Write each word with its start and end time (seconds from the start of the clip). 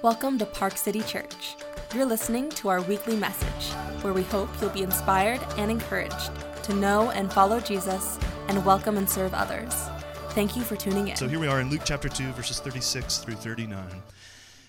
Welcome 0.00 0.38
to 0.38 0.46
Park 0.46 0.76
City 0.76 1.00
Church. 1.00 1.56
You're 1.92 2.06
listening 2.06 2.50
to 2.50 2.68
our 2.68 2.80
weekly 2.82 3.16
message, 3.16 3.72
where 4.02 4.12
we 4.12 4.22
hope 4.22 4.48
you'll 4.60 4.70
be 4.70 4.84
inspired 4.84 5.40
and 5.56 5.72
encouraged 5.72 6.30
to 6.62 6.72
know 6.72 7.10
and 7.10 7.32
follow 7.32 7.58
Jesus 7.58 8.16
and 8.46 8.64
welcome 8.64 8.96
and 8.96 9.10
serve 9.10 9.34
others. 9.34 9.74
Thank 10.30 10.54
you 10.54 10.62
for 10.62 10.76
tuning 10.76 11.08
in. 11.08 11.16
So 11.16 11.26
here 11.26 11.40
we 11.40 11.48
are 11.48 11.60
in 11.60 11.68
Luke 11.68 11.80
chapter 11.84 12.08
2, 12.08 12.30
verses 12.34 12.60
36 12.60 13.18
through 13.18 13.34
39. 13.34 13.88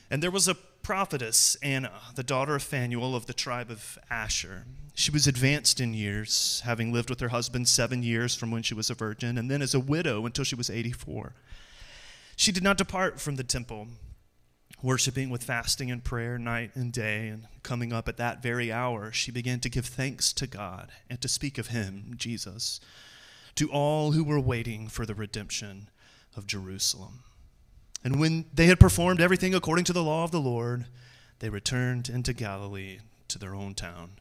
And 0.09 0.23
there 0.23 0.31
was 0.31 0.47
a 0.47 0.55
prophetess, 0.55 1.55
Anna, 1.61 1.91
the 2.15 2.23
daughter 2.23 2.55
of 2.55 2.63
Phanuel 2.63 3.15
of 3.15 3.27
the 3.27 3.33
tribe 3.33 3.69
of 3.69 3.99
Asher. 4.09 4.65
She 4.95 5.11
was 5.11 5.27
advanced 5.27 5.79
in 5.79 5.93
years, 5.93 6.63
having 6.65 6.91
lived 6.91 7.11
with 7.11 7.19
her 7.19 7.29
husband 7.29 7.67
seven 7.67 8.01
years 8.01 8.33
from 8.33 8.49
when 8.49 8.63
she 8.63 8.73
was 8.73 8.89
a 8.89 8.95
virgin, 8.95 9.37
and 9.37 9.51
then 9.51 9.61
as 9.61 9.75
a 9.75 9.79
widow 9.79 10.25
until 10.25 10.43
she 10.43 10.55
was 10.55 10.71
84. 10.71 11.33
She 12.35 12.51
did 12.51 12.63
not 12.63 12.79
depart 12.79 13.21
from 13.21 13.35
the 13.35 13.43
temple, 13.43 13.89
worshiping 14.81 15.29
with 15.29 15.43
fasting 15.43 15.91
and 15.91 16.03
prayer 16.03 16.37
night 16.37 16.71
and 16.75 16.91
day, 16.91 17.27
and 17.27 17.47
coming 17.63 17.91
up 17.91 18.07
at 18.07 18.17
that 18.17 18.41
very 18.41 18.71
hour, 18.71 19.11
she 19.11 19.31
began 19.31 19.59
to 19.59 19.69
give 19.69 19.85
thanks 19.85 20.31
to 20.33 20.47
God 20.47 20.91
and 21.09 21.19
to 21.21 21.27
speak 21.27 21.57
of 21.57 21.67
Him, 21.67 22.13
Jesus, 22.15 22.79
to 23.55 23.69
all 23.69 24.11
who 24.11 24.23
were 24.23 24.39
waiting 24.39 24.87
for 24.87 25.05
the 25.05 25.15
redemption 25.15 25.89
of 26.35 26.47
Jerusalem. 26.47 27.23
And 28.03 28.19
when 28.19 28.45
they 28.53 28.67
had 28.67 28.79
performed 28.79 29.19
everything 29.19 29.53
according 29.53 29.85
to 29.85 29.93
the 29.93 30.03
law 30.03 30.23
of 30.23 30.31
the 30.31 30.39
Lord, 30.39 30.85
they 31.39 31.49
returned 31.49 32.07
into 32.09 32.33
Galilee 32.33 32.99
to 33.27 33.37
their 33.37 33.53
own 33.53 33.73
town 33.73 34.11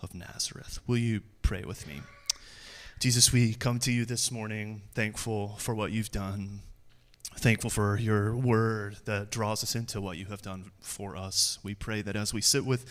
of 0.00 0.14
Nazareth. 0.14 0.78
Will 0.86 0.98
you 0.98 1.22
pray 1.42 1.64
with 1.64 1.86
me? 1.86 2.02
Jesus, 3.00 3.32
we 3.32 3.54
come 3.54 3.80
to 3.80 3.92
you 3.92 4.04
this 4.04 4.30
morning 4.30 4.82
thankful 4.94 5.56
for 5.58 5.74
what 5.74 5.90
you've 5.90 6.12
done, 6.12 6.60
thankful 7.36 7.70
for 7.70 7.98
your 7.98 8.34
word 8.36 8.96
that 9.04 9.30
draws 9.30 9.62
us 9.62 9.74
into 9.74 10.00
what 10.00 10.16
you 10.16 10.26
have 10.26 10.42
done 10.42 10.70
for 10.80 11.16
us. 11.16 11.58
We 11.62 11.74
pray 11.74 12.02
that 12.02 12.16
as 12.16 12.32
we 12.32 12.40
sit 12.40 12.64
with 12.64 12.86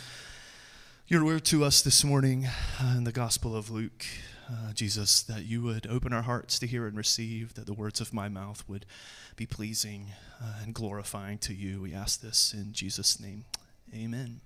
your 1.08 1.26
word 1.26 1.46
to 1.46 1.64
us 1.64 1.82
this 1.82 2.04
morning 2.04 2.48
uh, 2.82 2.94
in 2.98 3.04
the 3.04 3.12
Gospel 3.12 3.56
of 3.56 3.70
Luke, 3.70 4.06
uh, 4.50 4.74
Jesus, 4.74 5.22
that 5.24 5.46
you 5.46 5.62
would 5.64 5.88
open 5.88 6.14
our 6.14 6.22
hearts 6.22 6.60
to 6.60 6.68
hear 6.68 6.86
and 6.86 6.98
receive, 6.98 7.54
that 7.56 7.66
the 7.66 7.74
words 7.74 8.02
of 8.02 8.14
my 8.14 8.30
mouth 8.30 8.64
would 8.68 8.86
be 9.36 9.46
pleasing 9.46 10.08
uh, 10.42 10.62
and 10.64 10.74
glorifying 10.74 11.38
to 11.40 11.54
you. 11.54 11.82
We 11.82 11.94
ask 11.94 12.22
this 12.22 12.54
in 12.54 12.74
Jesus' 12.74 13.20
name. 13.20 13.46
Amen. 13.94 14.42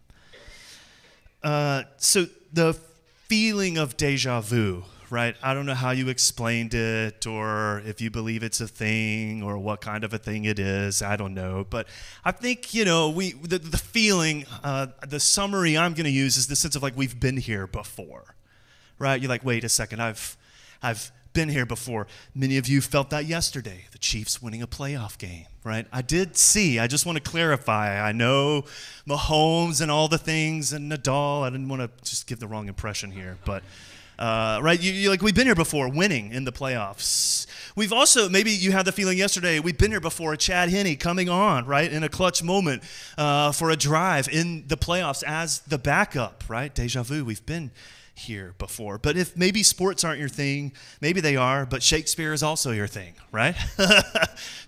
Uh, 1.44 1.84
so, 1.98 2.28
the 2.52 2.73
feeling 2.73 3.78
of 3.78 3.98
deja 3.98 4.42
vu, 4.42 4.84
right? 5.09 5.36
I 5.41 5.53
don't 5.53 5.66
know 5.66 5.73
how 5.73 5.91
you 5.91 6.09
explained 6.09 6.73
it 6.73 7.25
or 7.25 7.81
if 7.86 8.02
you 8.02 8.09
believe 8.09 8.44
it's 8.44 8.59
a 8.61 8.67
thing 8.67 9.41
or 9.44 9.58
what 9.58 9.81
kind 9.81 10.03
of 10.03 10.13
a 10.13 10.17
thing 10.17 10.45
it 10.45 10.59
is. 10.59 11.02
I 11.02 11.16
don't 11.16 11.33
know. 11.33 11.66
But 11.69 11.88
I 12.25 12.31
think, 12.31 12.73
you 12.73 12.86
know, 12.86 13.09
we 13.09 13.33
the, 13.33 13.59
the 13.59 13.78
feeling, 13.78 14.45
uh, 14.63 14.88
the 15.08 15.19
summary 15.19 15.78
I'm 15.78 15.94
going 15.94 16.05
to 16.05 16.09
use 16.09 16.38
is 16.38 16.47
the 16.47 16.55
sense 16.55 16.75
of 16.75 16.83
like 16.83 16.97
we've 16.97 17.19
been 17.19 17.38
here 17.38 17.67
before, 17.67 18.35
right? 19.00 19.22
You're 19.22 19.30
like, 19.30 19.45
wait 19.45 19.63
a 19.63 19.69
second, 19.69 20.02
I've, 20.02 20.38
I've 20.81 21.11
been 21.33 21.50
here 21.50 21.66
before. 21.66 22.08
Many 22.33 22.58
of 22.58 22.67
you 22.67 22.81
felt 22.81 23.09
that 23.11 23.25
yesterday, 23.25 23.85
the 23.91 24.00
Chiefs 24.00 24.41
winning 24.41 24.61
a 24.61 24.67
playoff 24.67 25.17
game, 25.17 25.45
right? 25.63 25.85
I 25.94 26.02
did 26.02 26.35
see, 26.35 26.80
I 26.80 26.88
just 26.88 27.05
want 27.05 27.17
to 27.17 27.23
clarify. 27.23 28.02
I 28.02 28.11
know 28.11 28.66
Mahomes 29.08 29.80
and 29.80 29.89
all 29.89 30.08
the 30.08 30.17
things 30.17 30.73
and 30.73 30.91
Nadal. 30.91 31.44
I 31.44 31.50
didn't 31.50 31.69
want 31.69 31.81
to 31.81 32.03
just 32.03 32.28
give 32.28 32.39
the 32.39 32.47
wrong 32.47 32.67
impression 32.67 33.11
here, 33.11 33.38
but. 33.45 33.63
Uh, 34.20 34.60
right, 34.62 34.82
you, 34.82 34.92
you, 34.92 35.10
like 35.10 35.22
we've 35.22 35.36
been 35.36 35.46
here 35.46 35.56
before, 35.56 35.90
winning 35.90 36.32
in 36.32 36.44
the 36.44 36.52
playoffs. 36.52 37.46
We've 37.76 37.94
also 37.94 38.30
maybe 38.30 38.52
you 38.52 38.72
had 38.72 38.86
the 38.86 38.92
feeling 38.92 39.18
yesterday. 39.18 39.59
We've 39.59 39.78
been 39.78 39.92
here 39.92 40.00
before. 40.00 40.36
Chad 40.36 40.70
Henne 40.70 40.96
coming 40.98 41.30
on 41.30 41.66
right 41.66 41.92
in 41.92 42.04
a 42.04 42.09
clutch 42.09 42.42
moment 42.42 42.84
uh, 43.18 43.52
for 43.52 43.70
a 43.70 43.76
drive 43.76 44.28
in 44.28 44.68
the 44.68 44.78
playoffs 44.78 45.24
as 45.24 45.59
the 45.59 45.78
backup. 45.78 46.44
Right, 46.48 46.74
deja 46.74 47.04
vu. 47.04 47.24
We've 47.24 47.46
been 47.46 47.72
here 48.18 48.56
before. 48.58 48.97
But 48.97 49.16
if 49.16 49.38
maybe 49.38 49.64
sports 49.64 50.03
aren't 50.03 50.20
your 50.20 50.30
thing, 50.30 50.74
maybe 51.02 51.22
they 51.22 51.36
are, 51.36 51.66
but 51.66 51.84
Shakespeare 51.84 52.34
is 52.34 52.41
also 52.41 52.72
your 52.72 52.88
thing, 52.88 53.14
right? 53.31 53.56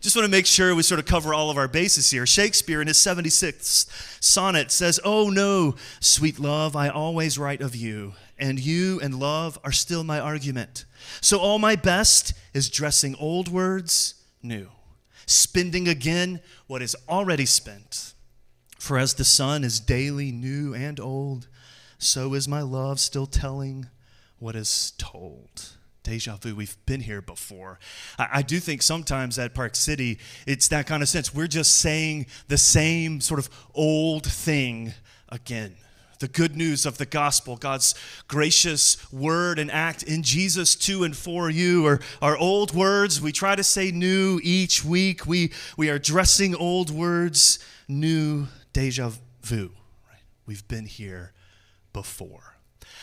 Just 0.01 0.15
want 0.15 0.25
to 0.25 0.31
make 0.31 0.45
sure 0.45 0.75
we 0.75 0.83
sort 0.83 0.99
of 0.99 1.05
cover 1.05 1.33
all 1.33 1.49
of 1.49 1.57
our 1.57 1.67
bases 1.67 2.11
here. 2.11 2.25
Shakespeare 2.25 2.81
in 2.81 2.87
his 2.87 2.97
76th 2.97 4.23
sonnet 4.23 4.71
says, 4.71 4.99
Oh 5.03 5.29
no, 5.29 5.75
sweet 5.99 6.39
love, 6.39 6.75
I 6.75 6.89
always 6.89 7.37
write 7.37 7.61
of 7.61 7.75
you, 7.75 8.13
and 8.39 8.59
you 8.59 8.99
and 9.01 9.19
love 9.19 9.59
are 9.63 9.71
still 9.71 10.03
my 10.03 10.19
argument. 10.19 10.85
So 11.21 11.39
all 11.39 11.59
my 11.59 11.75
best 11.75 12.33
is 12.53 12.69
dressing 12.69 13.15
old 13.15 13.47
words 13.47 14.15
new, 14.41 14.69
spending 15.25 15.87
again 15.87 16.41
what 16.67 16.81
is 16.81 16.95
already 17.07 17.45
spent. 17.45 18.13
For 18.77 18.97
as 18.97 19.15
the 19.15 19.25
sun 19.25 19.63
is 19.63 19.79
daily 19.79 20.31
new 20.31 20.73
and 20.73 20.99
old, 20.99 21.47
so 21.97 22.33
is 22.33 22.47
my 22.47 22.61
love 22.61 22.99
still 22.99 23.27
telling 23.27 23.89
what 24.39 24.55
is 24.55 24.93
told. 24.97 25.75
Deja 26.03 26.37
vu, 26.37 26.55
we've 26.55 26.77
been 26.85 27.01
here 27.01 27.21
before. 27.21 27.77
I, 28.17 28.27
I, 28.35 28.41
do 28.41 28.59
think 28.59 28.81
sometimes 28.81 29.37
at 29.37 29.53
Park 29.53 29.75
City, 29.75 30.17
it's 30.47 30.69
that 30.69 30.87
kind 30.87 31.03
of 31.03 31.09
sense. 31.09 31.35
We're 31.35 31.47
just 31.47 31.75
saying 31.75 32.27
the 32.47 32.57
same 32.57 33.19
sort 33.19 33.39
of 33.39 33.49
old 33.75 34.25
thing 34.25 34.93
again. 35.27 35.75
The 36.19 36.27
good 36.27 36.55
news 36.55 36.85
of 36.85 36.97
the 36.97 37.05
gospel, 37.05 37.55
God's 37.55 37.95
gracious 38.27 39.11
word 39.11 39.57
and 39.57 39.71
act 39.71 40.03
in 40.03 40.21
Jesus 40.21 40.75
to 40.75 41.03
and 41.03 41.15
for 41.15 41.49
you 41.49 41.85
are, 41.85 41.99
are 42.21 42.37
old 42.37 42.73
words. 42.73 43.21
We 43.21 43.31
try 43.31 43.55
to 43.55 43.63
say 43.63 43.91
new 43.91 44.39
each 44.43 44.83
week. 44.83 45.25
We, 45.25 45.53
we 45.77 45.89
are 45.89 45.97
dressing 45.97 46.55
old 46.55 46.89
words 46.89 47.59
new 47.87 48.47
deja 48.73 49.11
vu. 49.41 49.71
Right? 50.09 50.21
We've 50.45 50.67
been 50.67 50.85
here 50.85 51.33
before. 51.93 52.48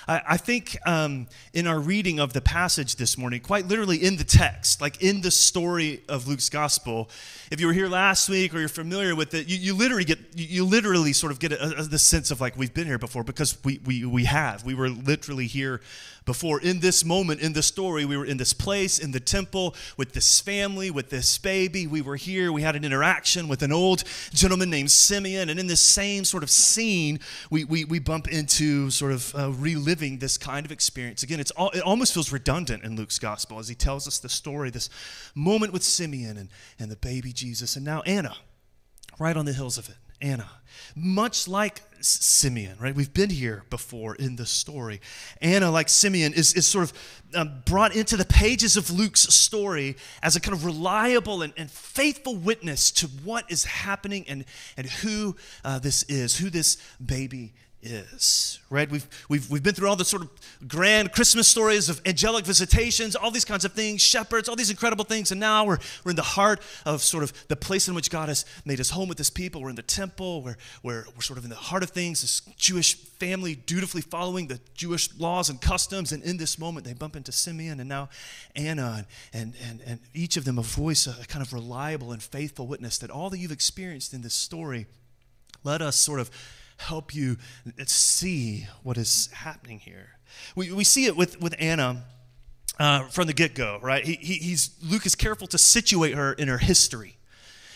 I, 0.09 0.23
I 0.31 0.37
think 0.37 0.77
um, 0.87 1.27
in 1.53 1.67
our 1.67 1.79
reading 1.79 2.21
of 2.21 2.33
the 2.33 2.41
passage 2.41 2.97
this 2.97 3.19
morning, 3.19 3.41
quite 3.41 3.67
literally 3.67 3.97
in 3.97 4.17
the 4.17 4.25
text, 4.25 4.81
like 4.81 5.03
in 5.03 5.21
the 5.21 5.31
story 5.31 6.03
of 6.09 6.29
Luke's 6.29 6.49
gospel, 6.49 7.11
if 7.51 7.61
you 7.61 7.67
were 7.67 7.73
here 7.73 7.89
last 7.89 8.29
week 8.29 8.55
or 8.55 8.59
you're 8.59 8.69
familiar 8.69 9.15
with 9.15 9.35
it, 9.35 9.49
you, 9.49 9.57
you 9.57 9.75
literally 9.75 10.05
get 10.05 10.19
you, 10.35 10.65
literally 10.65 11.13
sort 11.13 11.33
of 11.33 11.39
get 11.39 11.53
a, 11.53 11.79
a, 11.79 11.83
the 11.83 11.99
sense 11.99 12.31
of 12.31 12.41
like 12.41 12.57
we've 12.57 12.75
been 12.75 12.87
here 12.87 12.99
before 12.99 13.25
because 13.25 13.63
we, 13.65 13.81
we 13.85 14.05
we 14.05 14.25
have. 14.25 14.65
We 14.65 14.75
were 14.75 14.89
literally 14.89 15.47
here 15.47 15.81
before. 16.25 16.61
In 16.61 16.81
this 16.81 17.05
moment 17.05 17.41
in 17.41 17.53
the 17.53 17.63
story, 17.63 18.05
we 18.05 18.17
were 18.17 18.25
in 18.25 18.37
this 18.37 18.53
place 18.53 18.99
in 18.99 19.13
the 19.13 19.21
temple 19.21 19.75
with 19.97 20.13
this 20.13 20.41
family, 20.41 20.91
with 20.91 21.11
this 21.11 21.39
baby. 21.39 21.87
We 21.87 22.03
were 22.03 22.17
here. 22.17 22.53
We 22.53 22.63
had 22.63 22.75
an 22.75 22.85
interaction 22.85 23.49
with 23.49 23.63
an 23.63 23.73
old 23.73 24.03
gentleman 24.33 24.71
named 24.71 24.91
Simeon, 24.91 25.49
and 25.49 25.59
in 25.59 25.67
this 25.67 25.81
same 25.81 26.25
sort 26.25 26.43
of 26.43 26.51
scene, 26.51 27.21
we 27.51 27.65
we, 27.65 27.85
we 27.85 27.99
bump 27.99 28.29
into 28.29 28.91
sort 28.91 29.13
of 29.13 29.35
uh, 29.35 29.53
reliving 29.53 29.96
this 29.97 30.39
kind 30.39 30.65
of 30.67 30.73
experience. 30.73 31.23
Again, 31.23 31.41
it's 31.41 31.51
all, 31.53 31.71
it 31.71 31.81
almost 31.81 32.15
feels 32.15 32.33
redundant 32.33 32.85
in 32.85 32.97
Luke's 32.97 33.19
gospel 33.19 33.59
as 33.59 33.69
he 33.69 33.75
tells 33.75 34.07
us 34.07 34.19
the 34.19 34.29
story, 34.29 34.71
this 34.71 34.89
moment 35.35 35.73
with 35.73 35.83
Simeon 35.83 36.37
and 36.37 36.49
and 36.79 36.91
the 36.91 36.97
baby 36.97 37.33
Jesus, 37.33 37.77
and 37.77 37.85
now 37.85 38.03
Anna, 38.03 38.37
right 39.19 39.37
on 39.37 39.45
the 39.45 39.53
hills 39.53 39.79
of 39.79 39.89
it. 39.89 39.97
Anna. 40.21 40.49
Much 40.95 41.47
like 41.47 41.83
Simeon, 42.01 42.77
right? 42.81 42.95
We've 42.95 43.13
been 43.13 43.31
here 43.31 43.65
before 43.71 44.15
in 44.15 44.37
the 44.37 44.47
story. 44.47 45.01
Anna, 45.43 45.71
like 45.71 45.89
Simeon, 45.89 46.33
is, 46.33 46.55
is 46.55 46.67
sort 46.67 46.85
of 46.85 46.93
um, 47.35 47.63
brought 47.65 47.95
into 47.95 48.17
the 48.17 48.25
pages 48.25 48.77
of 48.77 48.91
Luke's 48.91 49.23
story 49.23 49.97
as 50.23 50.37
a 50.37 50.41
kind 50.41 50.55
of 50.55 50.65
reliable 50.65 51.43
and, 51.43 51.53
and 51.57 51.71
faithful 51.71 52.37
witness 52.37 52.91
to 52.93 53.07
what 53.25 53.51
is 53.51 53.65
happening 53.65 54.25
and, 54.29 54.45
and 54.77 54.87
who 54.87 55.37
uh, 55.65 55.79
this 55.79 56.03
is, 56.05 56.37
who 56.39 56.51
this 56.51 56.77
baby 57.05 57.55
is, 57.83 58.59
right? 58.71 58.91
We've, 58.91 59.07
we've, 59.29 59.49
we've 59.51 59.63
been 59.63 59.75
through 59.75 59.89
all 59.89 59.97
the 59.97 60.05
sort 60.05 60.23
of 60.23 60.31
grand 60.69 61.13
Christmas 61.13 61.49
stories 61.49 61.89
of 61.89 62.01
angelic 62.05 62.45
visitations, 62.45 63.15
all 63.15 63.31
these 63.31 63.45
kinds 63.45 63.65
of 63.65 63.73
things, 63.73 64.03
shepherds, 64.03 64.49
all 64.49 64.57
these 64.57 64.71
incredible 64.71 65.05
things, 65.05 65.31
and 65.31 65.41
now 65.41 65.65
we're, 65.65 65.79
we're 66.05 66.11
in 66.11 66.17
the 66.17 66.23
heart 66.23 66.61
of 66.85 67.03
sort 67.03 67.23
of 67.23 67.33
the 67.49 67.57
place 67.57 67.89
in 67.89 67.95
which 67.95 68.11
God 68.11 68.29
has 68.29 68.45
made 68.65 68.81
us 68.81 68.91
home 68.91 69.09
with 69.09 69.19
his 69.19 69.31
people. 69.31 69.63
We're 69.63 69.71
in 69.71 69.77
the 69.77 69.83
temple, 69.83 70.43
we're, 70.43 70.57
we're, 70.83 71.05
we're 71.15 71.23
sort 71.23 71.39
of 71.39 71.45
in 71.45 71.51
the 71.51 71.57
heart 71.57 71.83
of 71.83 71.91
things, 71.91 72.23
this 72.23 72.41
Jewish 72.57 72.97
family 72.97 73.55
dutifully 73.55 74.03
following 74.03 74.49
the 74.49 74.61
Jewish 74.75 75.09
laws 75.19 75.49
and 75.49 75.61
customs, 75.61 76.13
and 76.13 76.23
in 76.25 76.37
this 76.39 76.59
moment 76.59 76.87
they 76.87 76.93
bump 76.93 77.15
into 77.15 77.33
Simeon 77.33 77.81
and 77.81 77.89
now 77.89 78.09
Anna, 78.55 79.07
and, 79.33 79.55
and, 79.63 79.81
and 79.87 80.01
each 80.15 80.37
of 80.37 80.45
them 80.45 80.59
a 80.59 80.63
voice, 80.63 81.07
a 81.07 81.27
kind 81.27 81.45
of 81.45 81.53
reliable 81.53 82.13
and 82.13 82.23
faithful 82.23 82.67
witness 82.67 82.99
that 82.99 83.11
all 83.11 83.31
that 83.31 83.39
you've 83.39 83.53
experienced 83.53 84.13
in 84.13 84.23
this 84.23 84.35
story, 84.35 84.87
let 85.63 85.83
us 85.83 85.97
sort 85.97 86.21
of 86.21 86.31
help 86.77 87.15
you 87.15 87.37
see 87.87 88.67
what 88.83 88.97
is 88.97 89.29
happening 89.33 89.79
here. 89.79 90.11
We, 90.55 90.73
we 90.73 90.85
see 90.85 91.07
it 91.07 91.17
with, 91.17 91.41
with 91.41 91.55
Anna 91.59 92.05
uh, 92.79 93.05
from 93.05 93.27
the 93.27 93.33
get 93.33 93.55
go, 93.55 93.79
right? 93.83 94.05
He, 94.05 94.15
he, 94.15 94.35
he's, 94.35 94.71
Luke 94.83 95.07
is 95.07 95.15
careful 95.15 95.47
to 95.49 95.59
situate 95.59 96.15
her 96.15 96.33
in 96.33 96.49
her 96.49 96.59
history, 96.59 97.17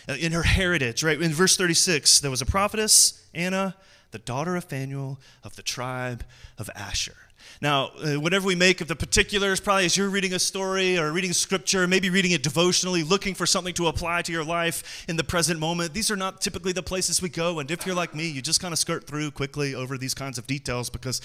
uh, 0.08 0.14
in 0.14 0.32
her 0.32 0.43
heritage, 0.43 1.02
right? 1.02 1.20
In 1.20 1.32
verse 1.32 1.56
36, 1.56 2.20
there 2.20 2.31
was 2.31 2.43
a 2.43 2.47
prophetess, 2.47 3.26
Anna, 3.35 3.76
the 4.11 4.19
daughter 4.19 4.56
of 4.56 4.64
Phanuel 4.64 5.19
of 5.43 5.56
the 5.56 5.62
tribe 5.62 6.25
of 6.58 6.69
Asher. 6.75 7.17
Now, 7.62 7.91
uh, 8.03 8.19
whatever 8.19 8.47
we 8.47 8.55
make 8.55 8.81
of 8.81 8.89
the 8.89 8.97
particulars, 8.97 9.61
probably 9.61 9.85
as 9.85 9.95
you're 9.95 10.09
reading 10.09 10.33
a 10.33 10.39
story 10.39 10.97
or 10.99 11.12
reading 11.12 11.35
scripture, 11.35 11.87
maybe 11.87 12.09
reading 12.09 12.31
it 12.31 12.43
devotionally, 12.43 13.03
looking 13.03 13.35
for 13.35 13.45
something 13.45 13.75
to 13.75 13.89
apply 13.89 14.23
to 14.23 14.33
your 14.33 14.45
life 14.45 15.05
in 15.09 15.17
the 15.19 15.25
present 15.25 15.61
moment, 15.61 15.93
these 15.93 16.11
are 16.11 16.17
not 16.17 16.41
typically 16.41 16.73
the 16.73 16.83
places 16.83 17.21
we 17.21 17.29
go. 17.29 17.59
And 17.59 17.71
if 17.71 17.85
you're 17.85 17.95
like 17.95 18.15
me, 18.15 18.27
you 18.29 18.41
just 18.41 18.62
kind 18.62 18.73
of 18.73 18.79
skirt 18.79 19.07
through 19.07 19.33
quickly 19.33 19.75
over 19.75 19.99
these 19.99 20.15
kinds 20.15 20.39
of 20.39 20.47
details 20.47 20.89
because 20.89 21.21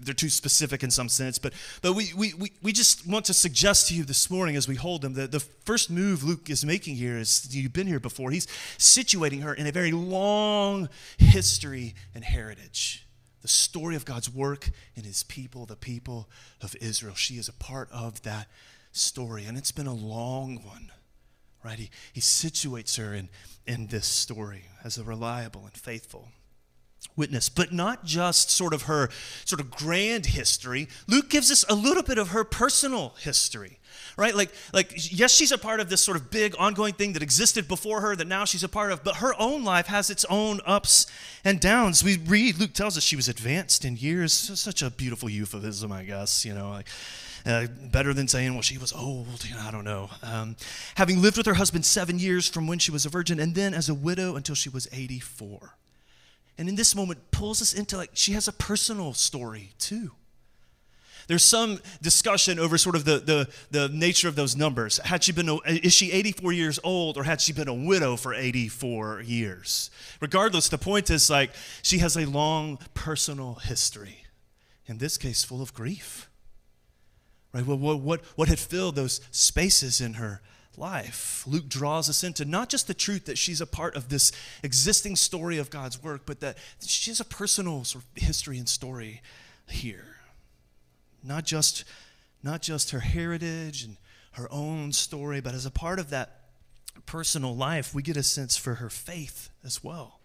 they're 0.00 0.14
too 0.14 0.30
specific 0.30 0.82
in 0.82 0.90
some 0.90 1.08
sense. 1.08 1.38
But, 1.38 1.52
but 1.80 1.92
we, 1.92 2.12
we, 2.12 2.34
we, 2.34 2.52
we 2.60 2.72
just 2.72 3.06
want 3.06 3.24
to 3.26 3.34
suggest 3.34 3.86
to 3.88 3.94
you 3.94 4.02
this 4.02 4.28
morning 4.28 4.56
as 4.56 4.66
we 4.66 4.74
hold 4.74 5.02
them 5.02 5.14
that 5.14 5.30
the 5.30 5.40
first 5.40 5.90
move 5.90 6.24
Luke 6.24 6.50
is 6.50 6.64
making 6.64 6.96
here 6.96 7.16
is 7.16 7.54
you've 7.54 7.72
been 7.72 7.86
here 7.86 8.00
before. 8.00 8.32
He's 8.32 8.46
situating 8.78 9.42
her 9.42 9.54
in 9.54 9.68
a 9.68 9.72
very 9.72 9.92
long 9.92 10.88
history 11.18 11.94
and 12.16 12.24
heritage 12.24 13.07
the 13.42 13.48
story 13.48 13.96
of 13.96 14.04
God's 14.04 14.32
work 14.32 14.70
in 14.94 15.04
his 15.04 15.22
people, 15.22 15.66
the 15.66 15.76
people 15.76 16.28
of 16.62 16.74
Israel. 16.80 17.14
She 17.14 17.34
is 17.34 17.48
a 17.48 17.52
part 17.52 17.88
of 17.92 18.22
that 18.22 18.48
story, 18.92 19.44
and 19.44 19.56
it's 19.56 19.72
been 19.72 19.86
a 19.86 19.94
long 19.94 20.62
one, 20.64 20.90
right? 21.64 21.78
He, 21.78 21.90
he 22.12 22.20
situates 22.20 22.98
her 22.98 23.14
in, 23.14 23.28
in 23.66 23.86
this 23.88 24.06
story 24.06 24.64
as 24.84 24.98
a 24.98 25.04
reliable 25.04 25.64
and 25.64 25.74
faithful 25.74 26.28
witness, 27.16 27.48
but 27.48 27.72
not 27.72 28.04
just 28.04 28.50
sort 28.50 28.72
of 28.72 28.82
her 28.82 29.10
sort 29.44 29.60
of 29.60 29.70
grand 29.70 30.26
history. 30.26 30.88
Luke 31.06 31.28
gives 31.28 31.50
us 31.50 31.64
a 31.68 31.74
little 31.74 32.02
bit 32.02 32.18
of 32.18 32.28
her 32.28 32.44
personal 32.44 33.14
history 33.18 33.78
right? 34.18 34.34
Like, 34.34 34.50
like 34.72 34.92
yes, 34.96 35.32
she's 35.32 35.52
a 35.52 35.56
part 35.56 35.80
of 35.80 35.88
this 35.88 36.02
sort 36.02 36.16
of 36.16 36.30
big 36.30 36.54
ongoing 36.58 36.92
thing 36.92 37.12
that 37.14 37.22
existed 37.22 37.68
before 37.68 38.00
her 38.00 38.16
that 38.16 38.26
now 38.26 38.44
she's 38.44 38.64
a 38.64 38.68
part 38.68 38.90
of, 38.90 39.04
but 39.04 39.16
her 39.16 39.32
own 39.38 39.64
life 39.64 39.86
has 39.86 40.10
its 40.10 40.24
own 40.28 40.60
ups 40.66 41.06
and 41.44 41.60
downs. 41.60 42.02
We 42.02 42.18
read, 42.18 42.58
Luke 42.58 42.74
tells 42.74 42.96
us 42.96 43.04
she 43.04 43.16
was 43.16 43.28
advanced 43.28 43.84
in 43.84 43.96
years. 43.96 44.32
Such 44.32 44.82
a 44.82 44.90
beautiful 44.90 45.30
euphemism, 45.30 45.92
I 45.92 46.02
guess, 46.02 46.44
you 46.44 46.54
know, 46.54 46.70
like. 46.70 46.88
Uh, 47.46 47.66
better 47.92 48.12
than 48.12 48.28
saying, 48.28 48.52
well, 48.52 48.62
she 48.62 48.76
was 48.76 48.92
old. 48.92 49.44
You 49.48 49.54
know, 49.54 49.62
I 49.62 49.70
don't 49.70 49.84
know. 49.84 50.10
Um, 50.22 50.56
having 50.96 51.22
lived 51.22 51.38
with 51.38 51.46
her 51.46 51.54
husband 51.54 51.86
seven 51.86 52.18
years 52.18 52.46
from 52.46 52.66
when 52.66 52.78
she 52.78 52.90
was 52.90 53.06
a 53.06 53.08
virgin, 53.08 53.40
and 53.40 53.54
then 53.54 53.72
as 53.72 53.88
a 53.88 53.94
widow 53.94 54.36
until 54.36 54.56
she 54.56 54.68
was 54.68 54.86
84. 54.92 55.76
And 56.58 56.68
in 56.68 56.74
this 56.74 56.94
moment, 56.94 57.30
pulls 57.30 57.62
us 57.62 57.72
into 57.72 57.96
like 57.96 58.10
she 58.14 58.32
has 58.32 58.48
a 58.48 58.52
personal 58.52 59.14
story 59.14 59.70
too. 59.78 60.10
There's 61.28 61.44
some 61.44 61.78
discussion 62.00 62.58
over 62.58 62.78
sort 62.78 62.96
of 62.96 63.04
the, 63.04 63.18
the, 63.18 63.48
the 63.70 63.88
nature 63.94 64.28
of 64.28 64.34
those 64.34 64.56
numbers. 64.56 64.98
Had 65.04 65.22
she 65.22 65.32
been, 65.32 65.48
a, 65.50 65.58
is 65.66 65.92
she 65.92 66.10
84 66.10 66.52
years 66.52 66.80
old 66.82 67.18
or 67.18 67.22
had 67.22 67.42
she 67.42 67.52
been 67.52 67.68
a 67.68 67.74
widow 67.74 68.16
for 68.16 68.32
84 68.32 69.20
years? 69.20 69.90
Regardless, 70.20 70.70
the 70.70 70.78
point 70.78 71.10
is 71.10 71.28
like 71.28 71.50
she 71.82 71.98
has 71.98 72.16
a 72.16 72.24
long 72.24 72.78
personal 72.94 73.56
history, 73.56 74.24
in 74.86 74.96
this 74.98 75.18
case, 75.18 75.44
full 75.44 75.60
of 75.60 75.74
grief. 75.74 76.30
Right? 77.52 77.64
well, 77.66 77.76
What, 77.76 78.00
what, 78.00 78.24
what 78.36 78.48
had 78.48 78.58
filled 78.58 78.96
those 78.96 79.20
spaces 79.30 80.00
in 80.00 80.14
her 80.14 80.40
life. 80.78 81.44
Luke 81.46 81.68
draws 81.68 82.08
us 82.08 82.22
into 82.22 82.44
not 82.44 82.68
just 82.68 82.86
the 82.86 82.94
truth 82.94 83.26
that 83.26 83.38
she's 83.38 83.60
a 83.60 83.66
part 83.66 83.96
of 83.96 84.08
this 84.08 84.32
existing 84.62 85.16
story 85.16 85.58
of 85.58 85.70
God's 85.70 86.02
work, 86.02 86.22
but 86.24 86.40
that 86.40 86.56
she 86.80 87.10
has 87.10 87.20
a 87.20 87.24
personal 87.24 87.84
sort 87.84 88.04
of 88.04 88.22
history 88.22 88.58
and 88.58 88.68
story 88.68 89.22
here 89.66 90.18
not 91.22 91.44
just, 91.44 91.84
not 92.42 92.62
just 92.62 92.90
her 92.90 93.00
heritage 93.00 93.84
and 93.84 93.96
her 94.32 94.48
own 94.52 94.92
story, 94.92 95.40
but 95.40 95.54
as 95.54 95.66
a 95.66 95.70
part 95.70 95.98
of 95.98 96.10
that 96.10 96.40
personal 97.06 97.54
life, 97.54 97.94
we 97.94 98.02
get 98.02 98.16
a 98.16 98.22
sense 98.22 98.56
for 98.56 98.74
her 98.74 98.90
faith 98.90 99.50
as 99.64 99.82
well. 99.82 100.17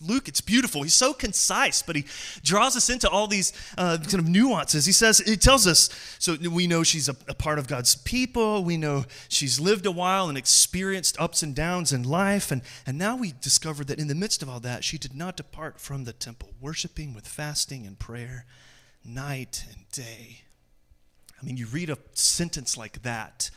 Luke, 0.00 0.28
it's 0.28 0.40
beautiful. 0.40 0.82
He's 0.84 0.94
so 0.94 1.12
concise, 1.12 1.82
but 1.82 1.96
he 1.96 2.04
draws 2.44 2.76
us 2.76 2.88
into 2.88 3.08
all 3.08 3.26
these 3.26 3.52
uh, 3.76 3.98
kind 3.98 4.20
of 4.20 4.28
nuances. 4.28 4.86
He 4.86 4.92
says, 4.92 5.18
he 5.18 5.36
tells 5.36 5.66
us, 5.66 5.90
so 6.20 6.36
we 6.36 6.68
know 6.68 6.84
she's 6.84 7.08
a, 7.08 7.16
a, 7.26 7.34
part 7.34 7.58
of 7.58 7.66
God's 7.66 7.96
people. 7.96 8.62
We 8.62 8.76
know 8.76 9.06
she's 9.28 9.58
lived 9.58 9.86
a 9.86 9.90
while 9.90 10.28
and 10.28 10.38
experienced 10.38 11.18
ups 11.20 11.42
and 11.42 11.54
downs 11.54 11.92
in 11.92 12.04
life. 12.04 12.52
And, 12.52 12.62
and 12.86 12.96
now 12.96 13.16
we 13.16 13.34
discover 13.40 13.82
that 13.84 13.98
in 13.98 14.06
the 14.06 14.14
midst 14.14 14.40
of 14.40 14.48
all 14.48 14.60
that, 14.60 14.84
she 14.84 14.98
did 14.98 15.16
not 15.16 15.36
depart 15.36 15.80
from 15.80 16.04
the 16.04 16.12
temple, 16.12 16.50
worshiping 16.60 17.12
with 17.12 17.26
fasting 17.26 17.84
and 17.84 17.98
prayer 17.98 18.46
night 19.04 19.64
and 19.72 19.88
day. 19.90 20.42
I 21.40 21.44
mean, 21.44 21.56
you 21.56 21.66
read 21.66 21.90
a 21.90 21.98
sentence 22.12 22.76
like 22.76 23.02
that, 23.02 23.50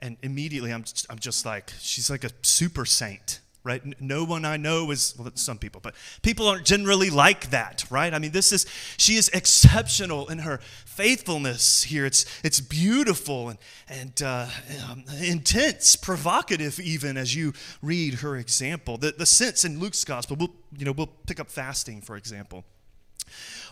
and 0.00 0.16
immediately 0.22 0.72
I'm 0.72 0.84
just, 0.84 1.06
I'm 1.10 1.18
just 1.18 1.44
like, 1.44 1.72
she's 1.78 2.10
like 2.10 2.24
a 2.24 2.30
super 2.42 2.84
saint, 2.84 3.40
right? 3.64 4.00
No 4.00 4.24
one 4.24 4.44
I 4.44 4.56
know 4.56 4.90
is, 4.90 5.14
well, 5.18 5.30
some 5.34 5.58
people, 5.58 5.80
but 5.80 5.94
people 6.22 6.46
aren't 6.48 6.64
generally 6.64 7.10
like 7.10 7.50
that, 7.50 7.84
right? 7.90 8.12
I 8.12 8.18
mean, 8.18 8.32
this 8.32 8.52
is, 8.52 8.66
she 8.96 9.14
is 9.14 9.28
exceptional 9.30 10.28
in 10.28 10.40
her 10.40 10.58
faithfulness 10.84 11.84
here. 11.84 12.06
It's, 12.06 12.24
it's 12.42 12.60
beautiful 12.60 13.48
and, 13.48 13.58
and 13.88 14.22
uh, 14.22 14.46
um, 14.90 15.04
intense, 15.20 15.96
provocative, 15.96 16.80
even 16.80 17.16
as 17.16 17.34
you 17.34 17.52
read 17.82 18.14
her 18.14 18.36
example. 18.36 18.96
The, 18.96 19.12
the 19.12 19.26
sense 19.26 19.64
in 19.64 19.78
Luke's 19.78 20.04
gospel, 20.04 20.36
we'll, 20.38 20.54
you 20.76 20.84
know, 20.84 20.92
we'll 20.92 21.12
pick 21.26 21.40
up 21.40 21.50
fasting, 21.50 22.00
for 22.00 22.16
example. 22.16 22.64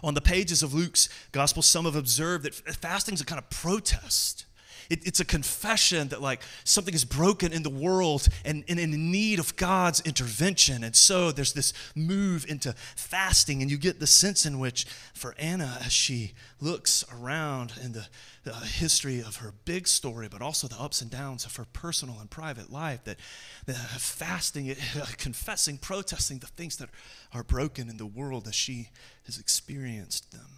On 0.02 0.14
the 0.14 0.20
pages 0.20 0.62
of 0.62 0.74
Luke's 0.74 1.08
gospel, 1.32 1.62
some 1.62 1.84
have 1.84 1.96
observed 1.96 2.44
that 2.44 2.54
fasting 2.54 3.14
is 3.14 3.20
a 3.20 3.24
kind 3.24 3.38
of 3.38 3.48
protest. 3.50 4.45
It, 4.88 5.06
it's 5.06 5.20
a 5.20 5.24
confession 5.24 6.08
that 6.08 6.22
like 6.22 6.42
something 6.64 6.94
is 6.94 7.04
broken 7.04 7.52
in 7.52 7.62
the 7.62 7.70
world 7.70 8.28
and, 8.44 8.64
and 8.68 8.78
in 8.78 9.10
need 9.10 9.38
of 9.38 9.56
God's 9.56 10.00
intervention. 10.00 10.84
And 10.84 10.94
so 10.94 11.32
there's 11.32 11.52
this 11.52 11.72
move 11.94 12.46
into 12.48 12.74
fasting, 12.94 13.62
and 13.62 13.70
you 13.70 13.78
get 13.78 14.00
the 14.00 14.06
sense 14.06 14.46
in 14.46 14.58
which 14.58 14.84
for 15.14 15.34
Anna, 15.38 15.78
as 15.84 15.92
she 15.92 16.32
looks 16.60 17.04
around 17.12 17.72
in 17.82 17.92
the, 17.92 18.06
the 18.44 18.54
history 18.54 19.20
of 19.20 19.36
her 19.36 19.52
big 19.64 19.88
story, 19.88 20.28
but 20.30 20.42
also 20.42 20.68
the 20.68 20.80
ups 20.80 21.00
and 21.00 21.10
downs 21.10 21.44
of 21.44 21.56
her 21.56 21.66
personal 21.72 22.18
and 22.20 22.30
private 22.30 22.72
life, 22.72 23.04
that, 23.04 23.18
that 23.66 23.76
fasting, 23.76 24.74
confessing, 25.18 25.78
protesting 25.78 26.38
the 26.38 26.46
things 26.46 26.76
that 26.76 26.90
are 27.32 27.44
broken 27.44 27.88
in 27.88 27.96
the 27.96 28.06
world 28.06 28.46
as 28.46 28.54
she 28.54 28.90
has 29.24 29.38
experienced 29.38 30.32
them. 30.32 30.48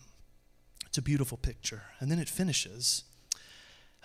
It's 0.87 0.99
a 0.99 1.03
beautiful 1.03 1.39
picture. 1.39 1.83
And 2.01 2.11
then 2.11 2.19
it 2.19 2.29
finishes 2.29 3.05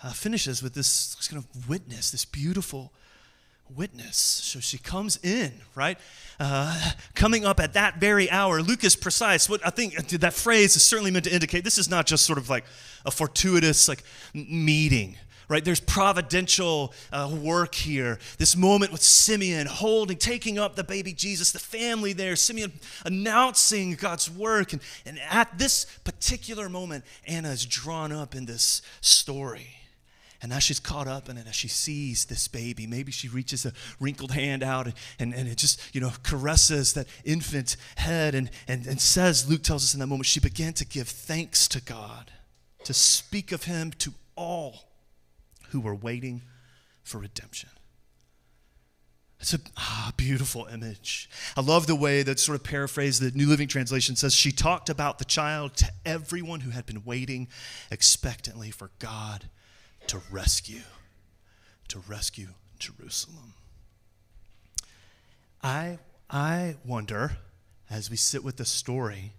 uh, 0.02 0.12
finishes 0.12 0.62
with 0.62 0.74
this 0.74 1.16
kind 1.28 1.42
of 1.42 1.68
witness, 1.68 2.10
this 2.10 2.24
beautiful 2.24 2.92
witness. 3.74 4.16
So 4.16 4.60
she 4.60 4.78
comes 4.78 5.18
in, 5.22 5.52
right? 5.74 5.98
Uh, 6.38 6.92
coming 7.14 7.44
up 7.44 7.60
at 7.60 7.72
that 7.74 7.98
very 7.98 8.30
hour. 8.30 8.60
Luke 8.62 8.84
is 8.84 8.96
precise. 8.96 9.48
What 9.48 9.66
I 9.66 9.70
think 9.70 9.94
that 10.08 10.34
phrase 10.34 10.76
is 10.76 10.82
certainly 10.82 11.10
meant 11.10 11.24
to 11.24 11.32
indicate 11.32 11.64
this 11.64 11.78
is 11.78 11.88
not 11.88 12.06
just 12.06 12.24
sort 12.24 12.38
of 12.38 12.50
like 12.50 12.64
a 13.04 13.10
fortuitous 13.10 13.88
like 13.88 14.02
meeting. 14.34 15.16
Right, 15.46 15.62
there's 15.62 15.78
providential 15.80 16.94
uh, 17.12 17.30
work 17.30 17.74
here. 17.74 18.18
This 18.38 18.56
moment 18.56 18.92
with 18.92 19.02
Simeon 19.02 19.66
holding, 19.66 20.16
taking 20.16 20.58
up 20.58 20.74
the 20.74 20.82
baby 20.82 21.12
Jesus, 21.12 21.52
the 21.52 21.58
family 21.58 22.14
there, 22.14 22.34
Simeon 22.34 22.72
announcing 23.04 23.94
God's 23.94 24.30
work. 24.30 24.72
And, 24.72 24.80
and 25.04 25.20
at 25.28 25.58
this 25.58 25.84
particular 26.02 26.70
moment, 26.70 27.04
Anna 27.26 27.50
is 27.50 27.66
drawn 27.66 28.10
up 28.10 28.34
in 28.34 28.46
this 28.46 28.80
story. 29.02 29.83
And 30.44 30.52
as 30.52 30.62
she's 30.62 30.78
caught 30.78 31.08
up 31.08 31.30
in 31.30 31.38
it, 31.38 31.46
as 31.48 31.54
she 31.54 31.68
sees 31.68 32.26
this 32.26 32.48
baby, 32.48 32.86
maybe 32.86 33.10
she 33.10 33.28
reaches 33.28 33.64
a 33.64 33.72
wrinkled 33.98 34.32
hand 34.32 34.62
out 34.62 34.84
and, 34.84 34.94
and, 35.18 35.32
and 35.32 35.48
it 35.48 35.56
just, 35.56 35.80
you 35.94 36.02
know, 36.02 36.12
caresses 36.22 36.92
that 36.92 37.06
infant 37.24 37.78
head 37.96 38.34
and, 38.34 38.50
and, 38.68 38.86
and 38.86 39.00
says, 39.00 39.48
Luke 39.48 39.62
tells 39.62 39.82
us 39.84 39.94
in 39.94 40.00
that 40.00 40.06
moment, 40.06 40.26
she 40.26 40.40
began 40.40 40.74
to 40.74 40.84
give 40.84 41.08
thanks 41.08 41.66
to 41.68 41.80
God, 41.80 42.30
to 42.84 42.92
speak 42.92 43.52
of 43.52 43.64
him 43.64 43.90
to 43.92 44.12
all 44.36 44.90
who 45.70 45.80
were 45.80 45.94
waiting 45.94 46.42
for 47.02 47.16
redemption. 47.16 47.70
It's 49.40 49.54
a 49.54 49.60
ah, 49.78 50.12
beautiful 50.18 50.66
image. 50.66 51.30
I 51.56 51.62
love 51.62 51.86
the 51.86 51.96
way 51.96 52.22
that 52.22 52.38
sort 52.38 52.56
of 52.56 52.64
paraphrase 52.64 53.18
the 53.18 53.30
New 53.30 53.48
Living 53.48 53.68
Translation 53.68 54.14
says 54.14 54.34
she 54.34 54.52
talked 54.52 54.90
about 54.90 55.18
the 55.18 55.24
child 55.24 55.74
to 55.76 55.90
everyone 56.04 56.60
who 56.60 56.70
had 56.70 56.84
been 56.84 57.02
waiting 57.02 57.48
expectantly 57.90 58.70
for 58.70 58.90
God 58.98 59.48
to 60.08 60.20
rescue, 60.30 60.82
to 61.88 61.98
rescue 62.08 62.48
Jerusalem. 62.78 63.54
I, 65.62 65.98
I 66.28 66.76
wonder, 66.84 67.38
as 67.90 68.10
we 68.10 68.16
sit 68.16 68.44
with 68.44 68.56
the 68.56 68.64
story, 68.64 69.32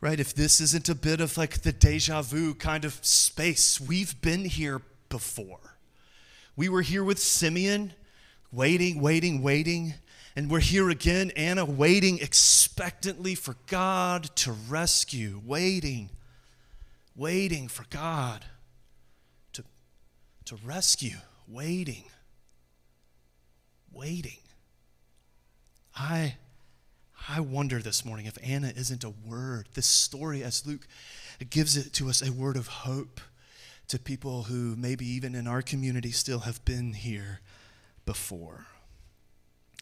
right, 0.00 0.18
if 0.18 0.34
this 0.34 0.60
isn't 0.60 0.88
a 0.88 0.94
bit 0.94 1.20
of 1.20 1.36
like 1.36 1.62
the 1.62 1.72
deja 1.72 2.22
vu 2.22 2.54
kind 2.54 2.84
of 2.84 3.04
space. 3.04 3.80
We've 3.80 4.20
been 4.20 4.44
here 4.44 4.80
before. 5.08 5.76
We 6.56 6.68
were 6.68 6.82
here 6.82 7.04
with 7.04 7.18
Simeon, 7.18 7.92
waiting, 8.52 9.00
waiting, 9.00 9.42
waiting. 9.42 9.94
And 10.36 10.50
we're 10.50 10.60
here 10.60 10.88
again, 10.90 11.32
Anna, 11.36 11.64
waiting 11.64 12.18
expectantly 12.18 13.34
for 13.34 13.56
God 13.66 14.24
to 14.36 14.52
rescue, 14.52 15.40
waiting, 15.44 16.10
waiting 17.14 17.68
for 17.68 17.84
God 17.90 18.44
to 20.46 20.56
rescue, 20.64 21.16
waiting, 21.48 22.04
waiting. 23.92 24.38
I, 25.96 26.36
I 27.28 27.40
wonder 27.40 27.80
this 27.80 28.04
morning 28.04 28.26
if 28.26 28.36
Anna 28.42 28.72
isn't 28.76 29.04
a 29.04 29.10
word, 29.10 29.68
this 29.74 29.86
story 29.86 30.42
as 30.42 30.66
Luke 30.66 30.86
gives 31.50 31.76
it 31.76 31.92
to 31.94 32.08
us, 32.08 32.26
a 32.26 32.32
word 32.32 32.56
of 32.56 32.66
hope 32.66 33.20
to 33.88 33.98
people 33.98 34.44
who 34.44 34.76
maybe 34.76 35.06
even 35.06 35.34
in 35.34 35.46
our 35.46 35.62
community 35.62 36.10
still 36.10 36.40
have 36.40 36.64
been 36.64 36.92
here 36.92 37.40
before. 38.04 38.66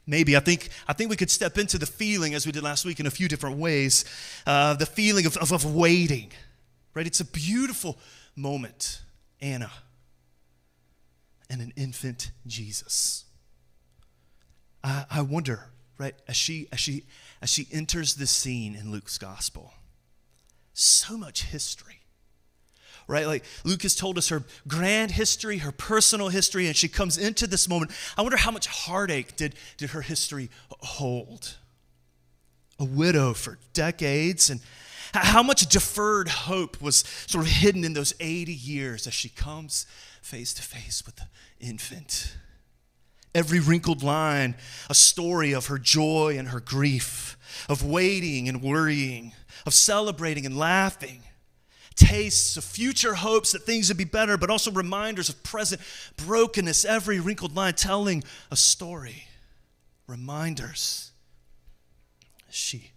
Maybe 0.06 0.36
I 0.36 0.40
think 0.40 0.68
I 0.88 0.92
think 0.92 1.10
we 1.10 1.16
could 1.16 1.30
step 1.30 1.58
into 1.58 1.78
the 1.78 1.86
feeling 1.86 2.34
as 2.34 2.44
we 2.44 2.50
did 2.50 2.64
last 2.64 2.84
week 2.84 2.98
in 2.98 3.06
a 3.06 3.10
few 3.10 3.28
different 3.28 3.58
ways. 3.58 4.04
Uh, 4.44 4.74
the 4.74 4.86
feeling 4.86 5.26
of, 5.26 5.36
of, 5.36 5.52
of 5.52 5.74
waiting, 5.74 6.32
right? 6.92 7.06
It's 7.06 7.20
a 7.20 7.24
beautiful 7.24 7.98
moment. 8.34 9.00
Anna 9.40 9.70
and 11.50 11.60
an 11.60 11.72
infant 11.76 12.30
Jesus. 12.46 13.24
I, 14.82 15.04
I 15.10 15.22
wonder, 15.22 15.70
right, 15.98 16.14
as 16.26 16.36
she 16.36 16.68
as 16.72 16.80
she 16.80 17.04
as 17.40 17.50
she 17.50 17.68
enters 17.72 18.14
this 18.14 18.30
scene 18.30 18.74
in 18.74 18.90
Luke's 18.90 19.18
gospel, 19.18 19.72
so 20.72 21.16
much 21.16 21.44
history 21.44 22.02
right? 23.06 23.26
Like 23.26 23.44
Luke 23.64 23.82
has 23.82 23.94
told 23.94 24.18
us 24.18 24.28
her 24.28 24.42
grand 24.66 25.12
history, 25.12 25.58
her 25.58 25.72
personal 25.72 26.28
history, 26.28 26.66
and 26.66 26.76
she 26.76 26.88
comes 26.88 27.18
into 27.18 27.46
this 27.46 27.68
moment. 27.68 27.92
I 28.16 28.22
wonder 28.22 28.36
how 28.36 28.50
much 28.50 28.66
heartache 28.66 29.36
did, 29.36 29.54
did 29.76 29.90
her 29.90 30.02
history 30.02 30.50
hold? 30.80 31.56
A 32.78 32.84
widow 32.84 33.34
for 33.34 33.58
decades, 33.72 34.50
and 34.50 34.60
how 35.14 35.42
much 35.42 35.66
deferred 35.66 36.28
hope 36.28 36.80
was 36.80 37.04
sort 37.26 37.44
of 37.44 37.50
hidden 37.50 37.84
in 37.84 37.92
those 37.92 38.14
80 38.18 38.52
years 38.52 39.06
as 39.06 39.12
she 39.12 39.28
comes 39.28 39.86
face 40.22 40.54
to 40.54 40.62
face 40.62 41.02
with 41.04 41.16
the 41.16 41.26
infant. 41.60 42.36
Every 43.34 43.60
wrinkled 43.60 44.02
line, 44.02 44.56
a 44.88 44.94
story 44.94 45.52
of 45.52 45.66
her 45.66 45.78
joy 45.78 46.36
and 46.38 46.48
her 46.48 46.60
grief, 46.60 47.36
of 47.68 47.84
waiting 47.84 48.48
and 48.48 48.62
worrying, 48.62 49.32
of 49.66 49.74
celebrating 49.74 50.46
and 50.46 50.56
laughing 50.56 51.22
tastes 51.94 52.56
of 52.56 52.64
future 52.64 53.14
hopes 53.14 53.52
that 53.52 53.62
things 53.62 53.88
would 53.88 53.96
be 53.96 54.04
better, 54.04 54.36
but 54.36 54.50
also 54.50 54.70
reminders 54.70 55.28
of 55.28 55.42
present 55.42 55.80
brokenness, 56.16 56.84
every 56.84 57.20
wrinkled 57.20 57.54
line 57.54 57.74
telling 57.74 58.24
a 58.50 58.56
story. 58.56 59.26
Reminders. 60.06 61.12
She 62.50 62.90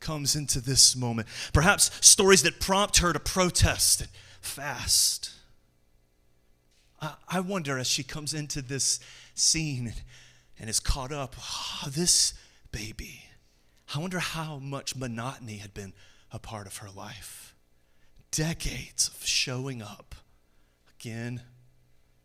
comes 0.00 0.36
into 0.36 0.60
this 0.60 0.96
moment. 0.96 1.28
Perhaps 1.52 1.90
stories 2.06 2.42
that 2.42 2.60
prompt 2.60 2.98
her 2.98 3.12
to 3.12 3.20
protest 3.20 4.00
and 4.00 4.10
fast. 4.40 5.30
I 7.28 7.40
wonder 7.40 7.78
as 7.78 7.88
she 7.88 8.04
comes 8.04 8.32
into 8.32 8.62
this 8.62 9.00
scene 9.34 9.92
and 10.58 10.70
is 10.70 10.78
caught 10.78 11.10
up, 11.10 11.34
oh, 11.38 11.88
this 11.90 12.34
baby, 12.70 13.24
I 13.94 13.98
wonder 13.98 14.20
how 14.20 14.58
much 14.58 14.94
monotony 14.94 15.56
had 15.56 15.74
been 15.74 15.92
a 16.30 16.38
part 16.38 16.66
of 16.66 16.78
her 16.78 16.88
life 16.90 17.54
decades 18.30 19.08
of 19.08 19.26
showing 19.26 19.82
up 19.82 20.14
again 20.98 21.42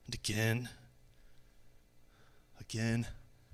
and 0.06 0.16
again, 0.16 0.70
again 2.62 3.06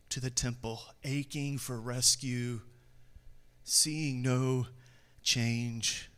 to 0.10 0.20
the 0.20 0.30
temple, 0.30 0.82
aching 1.04 1.58
for 1.58 1.80
rescue, 1.80 2.62
seeing 3.64 4.22
no 4.22 4.68
change. 5.24 6.12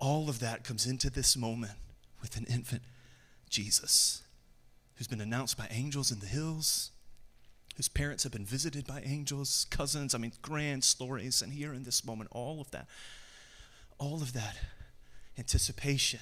All 0.00 0.28
of 0.28 0.40
that 0.40 0.64
comes 0.64 0.86
into 0.86 1.08
this 1.08 1.36
moment 1.36 1.78
with 2.20 2.36
an 2.36 2.46
infant 2.50 2.82
Jesus 3.50 4.22
who's 5.00 5.08
been 5.08 5.22
announced 5.22 5.56
by 5.56 5.66
angels 5.70 6.12
in 6.12 6.20
the 6.20 6.26
hills, 6.26 6.90
whose 7.74 7.88
parents 7.88 8.22
have 8.22 8.32
been 8.32 8.44
visited 8.44 8.86
by 8.86 9.00
angels, 9.00 9.66
cousins, 9.70 10.14
I 10.14 10.18
mean, 10.18 10.32
grand 10.42 10.84
stories. 10.84 11.40
And 11.40 11.54
here 11.54 11.72
in 11.72 11.84
this 11.84 12.04
moment, 12.04 12.28
all 12.32 12.60
of 12.60 12.70
that, 12.72 12.86
all 13.98 14.16
of 14.16 14.34
that 14.34 14.58
anticipation. 15.38 16.20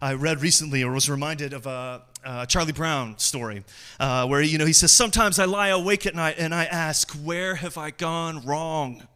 I 0.00 0.14
read 0.14 0.42
recently 0.42 0.84
or 0.84 0.92
was 0.92 1.10
reminded 1.10 1.52
of 1.52 1.66
a, 1.66 2.02
a 2.24 2.46
Charlie 2.46 2.70
Brown 2.70 3.18
story 3.18 3.64
uh, 3.98 4.28
where, 4.28 4.40
you 4.42 4.58
know, 4.58 4.66
he 4.66 4.72
says, 4.72 4.92
Sometimes 4.92 5.40
I 5.40 5.44
lie 5.46 5.70
awake 5.70 6.06
at 6.06 6.14
night 6.14 6.36
and 6.38 6.54
I 6.54 6.66
ask, 6.66 7.10
Where 7.14 7.56
have 7.56 7.76
I 7.76 7.90
gone 7.90 8.46
wrong? 8.46 9.08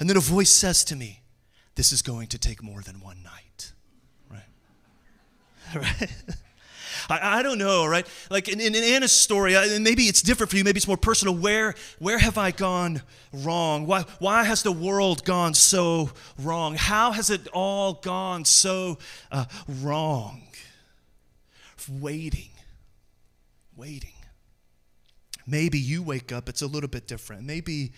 And 0.00 0.10
then 0.10 0.16
a 0.16 0.20
voice 0.20 0.50
says 0.50 0.82
to 0.86 0.96
me, 0.96 1.20
This 1.76 1.92
is 1.92 2.02
going 2.02 2.26
to 2.28 2.38
take 2.38 2.64
more 2.64 2.82
than 2.82 2.98
one 2.98 3.22
night. 3.22 3.74
Right? 5.80 6.10
I, 7.08 7.40
I 7.40 7.42
don't 7.42 7.58
know, 7.58 7.86
right? 7.86 8.06
Like 8.30 8.48
in, 8.48 8.60
in 8.60 8.74
Anna's 8.74 9.12
story, 9.12 9.54
maybe 9.80 10.04
it's 10.04 10.22
different 10.22 10.50
for 10.50 10.56
you, 10.56 10.64
maybe 10.64 10.78
it's 10.78 10.86
more 10.86 10.96
personal. 10.96 11.34
Where, 11.34 11.74
where 11.98 12.18
have 12.18 12.38
I 12.38 12.52
gone 12.52 13.02
wrong? 13.32 13.86
Why, 13.86 14.04
why 14.18 14.44
has 14.44 14.62
the 14.62 14.72
world 14.72 15.24
gone 15.24 15.54
so 15.54 16.10
wrong? 16.38 16.76
How 16.76 17.12
has 17.12 17.30
it 17.30 17.48
all 17.48 17.94
gone 17.94 18.44
so 18.44 18.98
uh, 19.32 19.46
wrong? 19.82 20.42
Waiting, 21.88 22.50
waiting. 23.76 24.12
Maybe 25.46 25.78
you 25.78 26.02
wake 26.02 26.30
up, 26.30 26.48
it's 26.48 26.62
a 26.62 26.66
little 26.66 26.88
bit 26.88 27.08
different. 27.08 27.42
Maybe, 27.42 27.92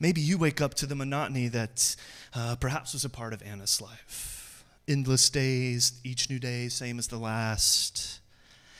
maybe 0.00 0.22
you 0.22 0.38
wake 0.38 0.62
up 0.62 0.72
to 0.74 0.86
the 0.86 0.94
monotony 0.94 1.48
that 1.48 1.96
uh, 2.34 2.56
perhaps 2.58 2.94
was 2.94 3.04
a 3.04 3.10
part 3.10 3.34
of 3.34 3.42
Anna's 3.42 3.82
life. 3.82 4.37
Endless 4.88 5.28
days, 5.28 6.00
each 6.02 6.30
new 6.30 6.38
day, 6.38 6.68
same 6.68 6.98
as 6.98 7.08
the 7.08 7.18
last. 7.18 8.20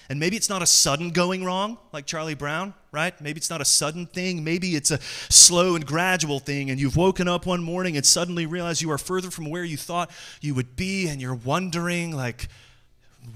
And 0.08 0.18
maybe 0.18 0.36
it's 0.36 0.48
not 0.48 0.62
a 0.62 0.66
sudden 0.66 1.10
going 1.10 1.44
wrong, 1.44 1.76
like 1.92 2.06
Charlie 2.06 2.34
Brown, 2.34 2.72
right? 2.92 3.18
Maybe 3.20 3.36
it's 3.36 3.50
not 3.50 3.60
a 3.60 3.64
sudden 3.66 4.06
thing. 4.06 4.42
Maybe 4.42 4.74
it's 4.74 4.90
a 4.90 4.98
slow 5.28 5.74
and 5.74 5.84
gradual 5.84 6.38
thing, 6.38 6.70
and 6.70 6.80
you've 6.80 6.96
woken 6.96 7.28
up 7.28 7.44
one 7.44 7.62
morning 7.62 7.94
and 7.94 8.06
suddenly 8.06 8.46
realize 8.46 8.80
you 8.80 8.90
are 8.90 8.96
further 8.96 9.30
from 9.30 9.50
where 9.50 9.64
you 9.64 9.76
thought 9.76 10.10
you 10.40 10.54
would 10.54 10.76
be, 10.76 11.08
and 11.08 11.20
you're 11.20 11.34
wondering, 11.34 12.16
like, 12.16 12.48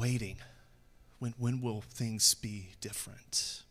waiting. 0.01 0.37
When, 1.19 1.35
when 1.37 1.61
will 1.61 1.83
things 1.83 2.33
be 2.33 2.71
different? 2.81 3.63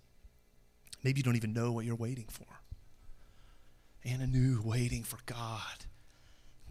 Maybe 1.03 1.17
you 1.19 1.23
don't 1.23 1.35
even 1.35 1.53
know 1.53 1.71
what 1.71 1.85
you're 1.85 1.95
waiting 1.95 2.27
for. 2.29 2.45
Anna 4.05 4.27
knew 4.27 4.61
waiting 4.63 5.03
for 5.03 5.17
God 5.25 5.85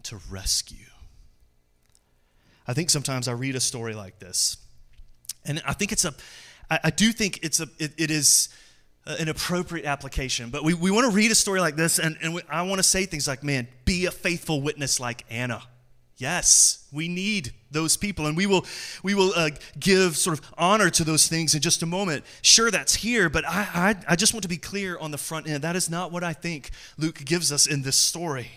to 0.03 0.17
rescue. 0.29 0.77
I 2.71 2.73
think 2.73 2.89
sometimes 2.89 3.27
I 3.27 3.33
read 3.33 3.55
a 3.55 3.59
story 3.59 3.93
like 3.93 4.17
this 4.19 4.57
and 5.45 5.61
I 5.65 5.73
think 5.73 5.91
it's 5.91 6.05
a, 6.05 6.13
I, 6.69 6.79
I 6.85 6.89
do 6.89 7.11
think 7.11 7.39
it's 7.43 7.59
a, 7.59 7.67
it, 7.79 7.93
it 7.97 8.11
is 8.11 8.49
an 9.05 9.29
appropriate 9.29 9.85
application. 9.85 10.49
But 10.49 10.63
we, 10.63 10.73
we 10.73 10.91
want 10.91 11.09
to 11.09 11.15
read 11.15 11.31
a 11.31 11.35
story 11.35 11.59
like 11.59 11.75
this, 11.75 11.99
and, 11.99 12.17
and 12.21 12.33
we, 12.35 12.41
I 12.49 12.61
want 12.63 12.79
to 12.79 12.83
say 12.83 13.05
things 13.05 13.27
like, 13.27 13.43
man, 13.43 13.67
be 13.85 14.05
a 14.05 14.11
faithful 14.11 14.61
witness 14.61 14.99
like 14.99 15.25
Anna. 15.29 15.63
Yes, 16.17 16.87
we 16.91 17.07
need 17.07 17.51
those 17.71 17.97
people, 17.97 18.27
and 18.27 18.37
we 18.37 18.45
will 18.45 18.63
we 19.01 19.15
will 19.15 19.33
uh, 19.35 19.49
give 19.79 20.15
sort 20.15 20.37
of 20.37 20.45
honor 20.55 20.91
to 20.91 21.03
those 21.03 21.27
things 21.27 21.55
in 21.55 21.61
just 21.61 21.81
a 21.81 21.87
moment. 21.87 22.25
Sure, 22.43 22.69
that's 22.69 22.93
here, 22.93 23.27
but 23.27 23.43
I, 23.43 23.67
I 23.73 23.95
I 24.09 24.15
just 24.15 24.31
want 24.31 24.43
to 24.43 24.49
be 24.49 24.57
clear 24.57 24.99
on 24.99 25.09
the 25.09 25.17
front 25.17 25.49
end. 25.49 25.63
That 25.63 25.75
is 25.75 25.89
not 25.89 26.11
what 26.11 26.23
I 26.23 26.33
think 26.33 26.69
Luke 26.95 27.25
gives 27.25 27.51
us 27.51 27.65
in 27.65 27.81
this 27.81 27.97
story. 27.97 28.51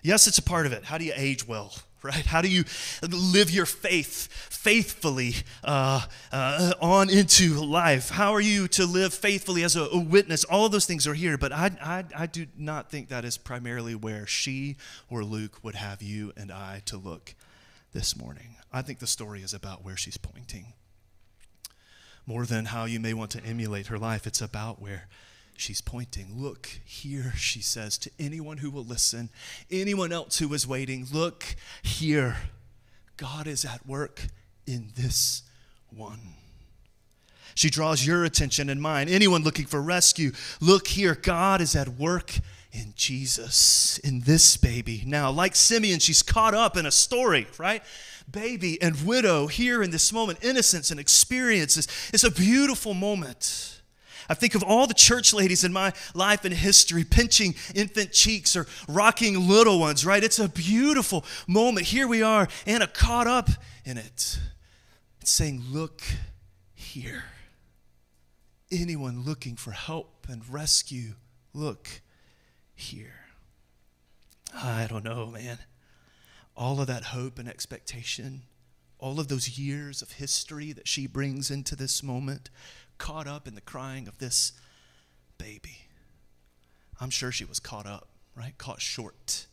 Yes, 0.00 0.26
it's 0.26 0.38
a 0.38 0.42
part 0.42 0.64
of 0.64 0.72
it. 0.72 0.84
How 0.84 0.96
do 0.96 1.04
you 1.04 1.12
age 1.14 1.46
well? 1.46 1.74
Right? 2.02 2.26
How 2.26 2.42
do 2.42 2.48
you 2.48 2.64
live 3.02 3.50
your 3.50 3.66
faith 3.66 4.28
faithfully 4.50 5.34
uh, 5.64 6.02
uh, 6.32 6.72
on 6.80 7.10
into 7.10 7.54
life? 7.54 8.10
How 8.10 8.32
are 8.32 8.40
you 8.40 8.68
to 8.68 8.86
live 8.86 9.14
faithfully 9.14 9.62
as 9.64 9.76
a, 9.76 9.82
a 9.84 9.98
witness? 9.98 10.44
All 10.44 10.68
those 10.68 10.86
things 10.86 11.06
are 11.06 11.14
here, 11.14 11.38
but 11.38 11.52
I, 11.52 11.70
I, 11.82 12.04
I 12.16 12.26
do 12.26 12.46
not 12.56 12.90
think 12.90 13.08
that 13.08 13.24
is 13.24 13.38
primarily 13.38 13.94
where 13.94 14.26
she 14.26 14.76
or 15.08 15.24
Luke 15.24 15.58
would 15.62 15.74
have 15.74 16.02
you 16.02 16.32
and 16.36 16.52
I 16.52 16.82
to 16.86 16.96
look 16.96 17.34
this 17.92 18.16
morning. 18.16 18.56
I 18.72 18.82
think 18.82 18.98
the 18.98 19.06
story 19.06 19.42
is 19.42 19.54
about 19.54 19.84
where 19.84 19.96
she's 19.96 20.18
pointing. 20.18 20.74
More 22.26 22.44
than 22.44 22.66
how 22.66 22.84
you 22.84 23.00
may 23.00 23.14
want 23.14 23.30
to 23.32 23.44
emulate 23.44 23.86
her 23.86 23.98
life, 23.98 24.26
it's 24.26 24.42
about 24.42 24.82
where 24.82 25.08
she's 25.60 25.80
pointing. 25.80 26.34
Look 26.36 26.66
here, 26.84 27.32
she 27.36 27.60
says 27.60 27.98
to 27.98 28.10
anyone 28.18 28.58
who 28.58 28.70
will 28.70 28.84
listen, 28.84 29.30
anyone 29.70 30.12
else 30.12 30.38
who 30.38 30.52
is 30.54 30.66
waiting. 30.66 31.06
Look 31.12 31.44
here. 31.82 32.36
God 33.16 33.46
is 33.46 33.64
at 33.64 33.86
work 33.86 34.26
in 34.66 34.92
this 34.96 35.42
one. 35.90 36.34
She 37.54 37.70
draws 37.70 38.06
your 38.06 38.24
attention 38.24 38.70
and 38.70 38.80
mine. 38.80 39.08
Anyone 39.08 39.42
looking 39.42 39.66
for 39.66 39.82
rescue, 39.82 40.30
look 40.60 40.86
here. 40.86 41.16
God 41.16 41.60
is 41.60 41.74
at 41.74 41.88
work 41.88 42.38
in 42.70 42.92
Jesus, 42.94 43.98
in 43.98 44.20
this 44.20 44.56
baby. 44.56 45.02
Now, 45.04 45.30
like 45.32 45.56
Simeon, 45.56 45.98
she's 45.98 46.22
caught 46.22 46.54
up 46.54 46.76
in 46.76 46.86
a 46.86 46.92
story, 46.92 47.48
right? 47.58 47.82
Baby 48.30 48.80
and 48.80 49.04
widow 49.04 49.48
here 49.48 49.82
in 49.82 49.90
this 49.90 50.12
moment, 50.12 50.44
innocence 50.44 50.92
and 50.92 51.00
experiences. 51.00 51.88
It's 52.12 52.24
a 52.24 52.30
beautiful 52.30 52.94
moment. 52.94 53.77
I 54.28 54.34
think 54.34 54.54
of 54.54 54.62
all 54.62 54.86
the 54.86 54.94
church 54.94 55.32
ladies 55.32 55.64
in 55.64 55.72
my 55.72 55.92
life 56.14 56.44
and 56.44 56.52
history 56.52 57.04
pinching 57.04 57.54
infant 57.74 58.12
cheeks 58.12 58.54
or 58.56 58.66
rocking 58.88 59.48
little 59.48 59.80
ones, 59.80 60.04
right? 60.04 60.22
It's 60.22 60.38
a 60.38 60.48
beautiful 60.48 61.24
moment. 61.46 61.86
Here 61.86 62.06
we 62.06 62.22
are, 62.22 62.48
Anna 62.66 62.86
caught 62.86 63.26
up 63.26 63.48
in 63.84 63.96
it. 63.96 64.38
It's 65.20 65.30
saying, 65.30 65.64
Look 65.70 66.02
here. 66.74 67.24
Anyone 68.70 69.24
looking 69.24 69.56
for 69.56 69.70
help 69.70 70.26
and 70.28 70.42
rescue, 70.46 71.14
look 71.54 72.02
here. 72.74 73.14
I 74.54 74.86
don't 74.88 75.04
know, 75.04 75.26
man. 75.26 75.58
All 76.56 76.80
of 76.80 76.86
that 76.86 77.04
hope 77.04 77.38
and 77.38 77.48
expectation, 77.48 78.42
all 78.98 79.20
of 79.20 79.28
those 79.28 79.58
years 79.58 80.02
of 80.02 80.12
history 80.12 80.72
that 80.72 80.88
she 80.88 81.06
brings 81.06 81.50
into 81.50 81.76
this 81.76 82.02
moment, 82.02 82.50
caught 82.98 83.26
up 83.26 83.46
in 83.46 83.54
the 83.54 83.60
crying 83.60 84.08
of 84.08 84.18
this 84.18 84.52
baby. 85.38 85.78
I'm 87.00 87.10
sure 87.10 87.32
she 87.32 87.44
was 87.44 87.60
caught 87.60 87.86
up, 87.86 88.08
right? 88.36 88.56
Caught 88.58 88.80
short. 88.80 89.46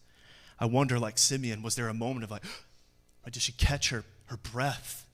I 0.60 0.66
wonder, 0.66 1.00
like 1.00 1.18
Simeon, 1.18 1.62
was 1.62 1.76
there 1.76 1.88
a 1.88 1.94
moment 1.94 2.24
of 2.24 2.32
like, 2.32 2.44
did 3.32 3.42
she 3.42 3.52
catch 3.52 3.90
her, 3.90 4.04
her 4.26 4.38
breath? 4.38 5.06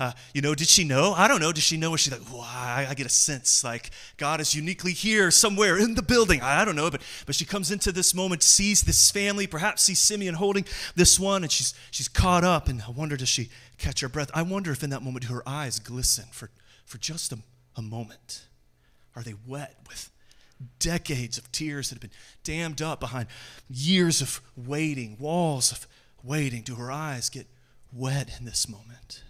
Uh, 0.00 0.12
you 0.32 0.42
know, 0.42 0.54
did 0.54 0.66
she 0.66 0.82
know? 0.82 1.12
I 1.16 1.28
don't 1.28 1.40
know. 1.40 1.52
Did 1.52 1.62
she 1.62 1.76
know? 1.76 1.92
Was 1.92 2.00
she 2.00 2.10
like, 2.10 2.22
why? 2.22 2.86
I 2.88 2.94
get 2.94 3.06
a 3.06 3.10
sense 3.10 3.62
like 3.62 3.90
God 4.16 4.40
is 4.40 4.54
uniquely 4.54 4.92
here 4.92 5.30
somewhere 5.30 5.78
in 5.78 5.94
the 5.94 6.02
building. 6.02 6.40
I, 6.40 6.62
I 6.62 6.64
don't 6.64 6.74
know, 6.74 6.90
but 6.90 7.00
but 7.26 7.34
she 7.36 7.44
comes 7.44 7.70
into 7.70 7.92
this 7.92 8.12
moment, 8.12 8.42
sees 8.42 8.82
this 8.82 9.10
family, 9.10 9.46
perhaps 9.46 9.82
sees 9.82 10.00
Simeon 10.00 10.34
holding 10.34 10.64
this 10.96 11.20
one, 11.20 11.44
and 11.44 11.52
she's 11.52 11.74
she's 11.92 12.08
caught 12.08 12.42
up. 12.42 12.68
And 12.68 12.82
I 12.82 12.90
wonder, 12.90 13.16
does 13.16 13.28
she 13.28 13.50
catch 13.78 14.00
her 14.00 14.08
breath? 14.08 14.30
I 14.34 14.42
wonder 14.42 14.72
if 14.72 14.82
in 14.82 14.90
that 14.90 15.02
moment 15.02 15.26
her 15.26 15.48
eyes 15.48 15.78
glisten 15.78 16.24
for 16.32 16.50
for 16.84 16.98
just 16.98 17.32
a, 17.32 17.38
a 17.76 17.82
moment. 17.82 18.46
Are 19.16 19.22
they 19.22 19.34
wet 19.46 19.76
with 19.88 20.10
decades 20.78 21.38
of 21.38 21.50
tears 21.52 21.88
that 21.88 21.96
have 21.96 22.02
been 22.02 22.18
dammed 22.42 22.80
up 22.82 23.00
behind 23.00 23.28
years 23.68 24.20
of 24.20 24.40
waiting, 24.56 25.16
walls 25.18 25.72
of 25.72 25.86
waiting? 26.22 26.62
Do 26.62 26.74
her 26.76 26.90
eyes 26.90 27.28
get 27.28 27.46
wet 27.92 28.36
in 28.38 28.44
this 28.44 28.68
moment? 28.68 29.22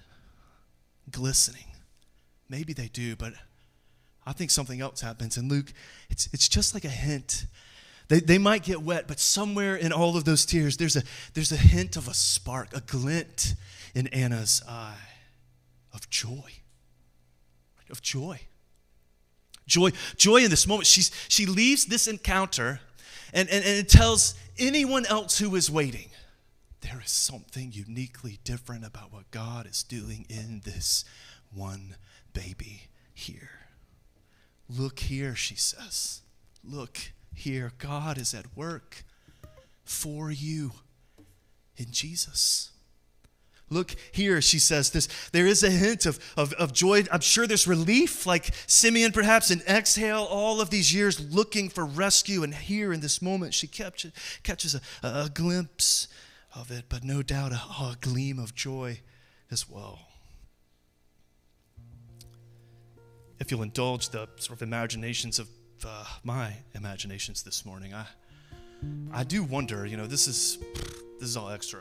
glistening. 1.10 1.64
Maybe 2.48 2.72
they 2.72 2.88
do, 2.88 3.16
but 3.16 3.32
I 4.26 4.32
think 4.32 4.50
something 4.50 4.80
else 4.80 5.00
happens. 5.00 5.36
And 5.36 5.50
Luke, 5.50 5.72
it's, 6.10 6.28
it's 6.32 6.48
just 6.48 6.74
like 6.74 6.84
a 6.84 6.90
hint. 6.90 7.46
They, 8.08 8.20
they 8.20 8.38
might 8.38 8.64
get 8.64 8.82
wet, 8.82 9.06
but 9.08 9.18
somewhere 9.18 9.76
in 9.76 9.92
all 9.92 10.16
of 10.16 10.24
those 10.24 10.44
tears, 10.44 10.76
there's 10.76 10.96
a, 10.96 11.02
there's 11.32 11.52
a 11.52 11.56
hint 11.56 11.96
of 11.96 12.08
a 12.08 12.14
spark, 12.14 12.74
a 12.76 12.80
glint 12.80 13.54
in 13.94 14.08
Anna's 14.08 14.62
eye 14.68 14.96
of 15.92 16.08
joy. 16.10 16.52
Of 17.90 18.02
joy. 18.02 18.40
Joy, 19.66 19.90
joy 20.16 20.44
in 20.44 20.50
this 20.50 20.66
moment. 20.66 20.86
She's, 20.86 21.10
she 21.28 21.46
leaves 21.46 21.86
this 21.86 22.06
encounter 22.06 22.80
and, 23.32 23.48
and, 23.48 23.64
and 23.64 23.88
tells 23.88 24.34
anyone 24.58 25.06
else 25.06 25.38
who 25.38 25.54
is 25.56 25.70
waiting 25.70 26.08
there 26.84 27.00
is 27.02 27.10
something 27.10 27.72
uniquely 27.72 28.38
different 28.44 28.84
about 28.84 29.10
what 29.12 29.30
God 29.30 29.66
is 29.66 29.82
doing 29.82 30.26
in 30.28 30.60
this 30.64 31.04
one 31.52 31.96
baby 32.34 32.82
here. 33.14 33.68
Look 34.68 34.98
here, 34.98 35.34
she 35.34 35.54
says. 35.54 36.20
Look 36.62 37.12
here. 37.34 37.72
God 37.78 38.18
is 38.18 38.34
at 38.34 38.54
work 38.54 39.04
for 39.82 40.30
you 40.30 40.72
in 41.76 41.86
Jesus. 41.90 42.70
Look 43.74 43.96
here, 44.12 44.40
she 44.40 44.58
says 44.58 44.90
this. 44.90 45.08
There 45.32 45.46
is 45.46 45.62
a 45.62 45.70
hint 45.70 46.06
of, 46.06 46.18
of, 46.36 46.52
of 46.54 46.72
joy. 46.72 47.02
I'm 47.12 47.20
sure 47.20 47.46
there's 47.46 47.66
relief, 47.66 48.24
like 48.24 48.54
Simeon 48.66 49.12
perhaps, 49.12 49.50
and 49.50 49.60
exhale 49.62 50.22
all 50.22 50.60
of 50.60 50.70
these 50.70 50.94
years 50.94 51.20
looking 51.34 51.68
for 51.68 51.84
rescue. 51.84 52.44
And 52.44 52.54
here 52.54 52.92
in 52.92 53.00
this 53.00 53.20
moment, 53.20 53.52
she 53.52 53.66
catches, 53.66 54.12
catches 54.44 54.74
a, 54.74 54.80
a 55.02 55.30
glimpse 55.34 56.08
of 56.54 56.70
it, 56.70 56.84
but 56.88 57.02
no 57.02 57.20
doubt 57.20 57.52
a, 57.52 57.56
a 57.56 57.96
gleam 58.00 58.38
of 58.38 58.54
joy 58.54 59.00
as 59.50 59.68
well. 59.68 59.98
If 63.40 63.50
you'll 63.50 63.62
indulge 63.62 64.10
the 64.10 64.28
sort 64.36 64.58
of 64.58 64.62
imaginations 64.62 65.38
of 65.40 65.48
uh, 65.84 66.04
my 66.22 66.54
imaginations 66.74 67.42
this 67.42 67.66
morning, 67.66 67.92
I, 67.92 68.06
I 69.12 69.24
do 69.24 69.42
wonder, 69.42 69.84
you 69.84 69.96
know, 69.96 70.06
this 70.06 70.28
is, 70.28 70.58
this 71.18 71.28
is 71.28 71.36
all 71.36 71.50
extra, 71.50 71.80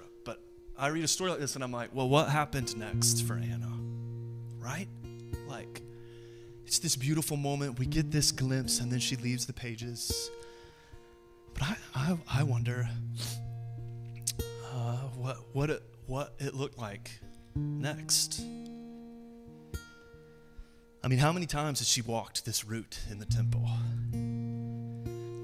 I 0.83 0.87
read 0.87 1.05
a 1.05 1.07
story 1.07 1.29
like 1.29 1.39
this 1.39 1.55
and 1.55 1.63
I'm 1.63 1.71
like, 1.71 1.91
well, 1.93 2.09
what 2.09 2.27
happened 2.27 2.75
next 2.75 3.21
for 3.25 3.35
Anna? 3.35 3.71
Right? 4.59 4.89
Like, 5.47 5.81
it's 6.65 6.77
this 6.77 6.97
beautiful 6.97 7.37
moment. 7.37 7.79
We 7.79 7.85
get 7.85 8.11
this 8.11 8.33
glimpse, 8.33 8.81
and 8.81 8.91
then 8.91 8.99
she 8.99 9.15
leaves 9.15 9.45
the 9.45 9.53
pages. 9.53 10.29
But 11.53 11.63
I, 11.63 11.77
I, 11.95 12.17
I 12.39 12.43
wonder 12.43 12.89
uh, 14.73 14.97
what, 15.15 15.37
what, 15.53 15.69
it, 15.69 15.83
what 16.05 16.33
it 16.39 16.53
looked 16.53 16.77
like 16.77 17.11
next. 17.55 18.41
I 21.01 21.07
mean, 21.07 21.19
how 21.19 21.31
many 21.31 21.45
times 21.45 21.79
has 21.79 21.87
she 21.87 22.01
walked 22.01 22.43
this 22.43 22.65
route 22.65 22.99
in 23.09 23.19
the 23.19 23.25
temple? 23.25 23.65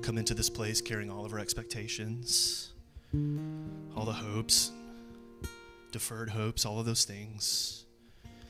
Come 0.02 0.18
into 0.18 0.34
this 0.34 0.50
place 0.50 0.82
carrying 0.82 1.10
all 1.10 1.24
of 1.24 1.32
her 1.32 1.40
expectations, 1.40 2.74
all 3.96 4.04
the 4.04 4.12
hopes, 4.12 4.74
deferred 5.92 6.30
hopes, 6.30 6.66
all 6.66 6.80
of 6.80 6.86
those 6.86 7.06
things. 7.06 7.86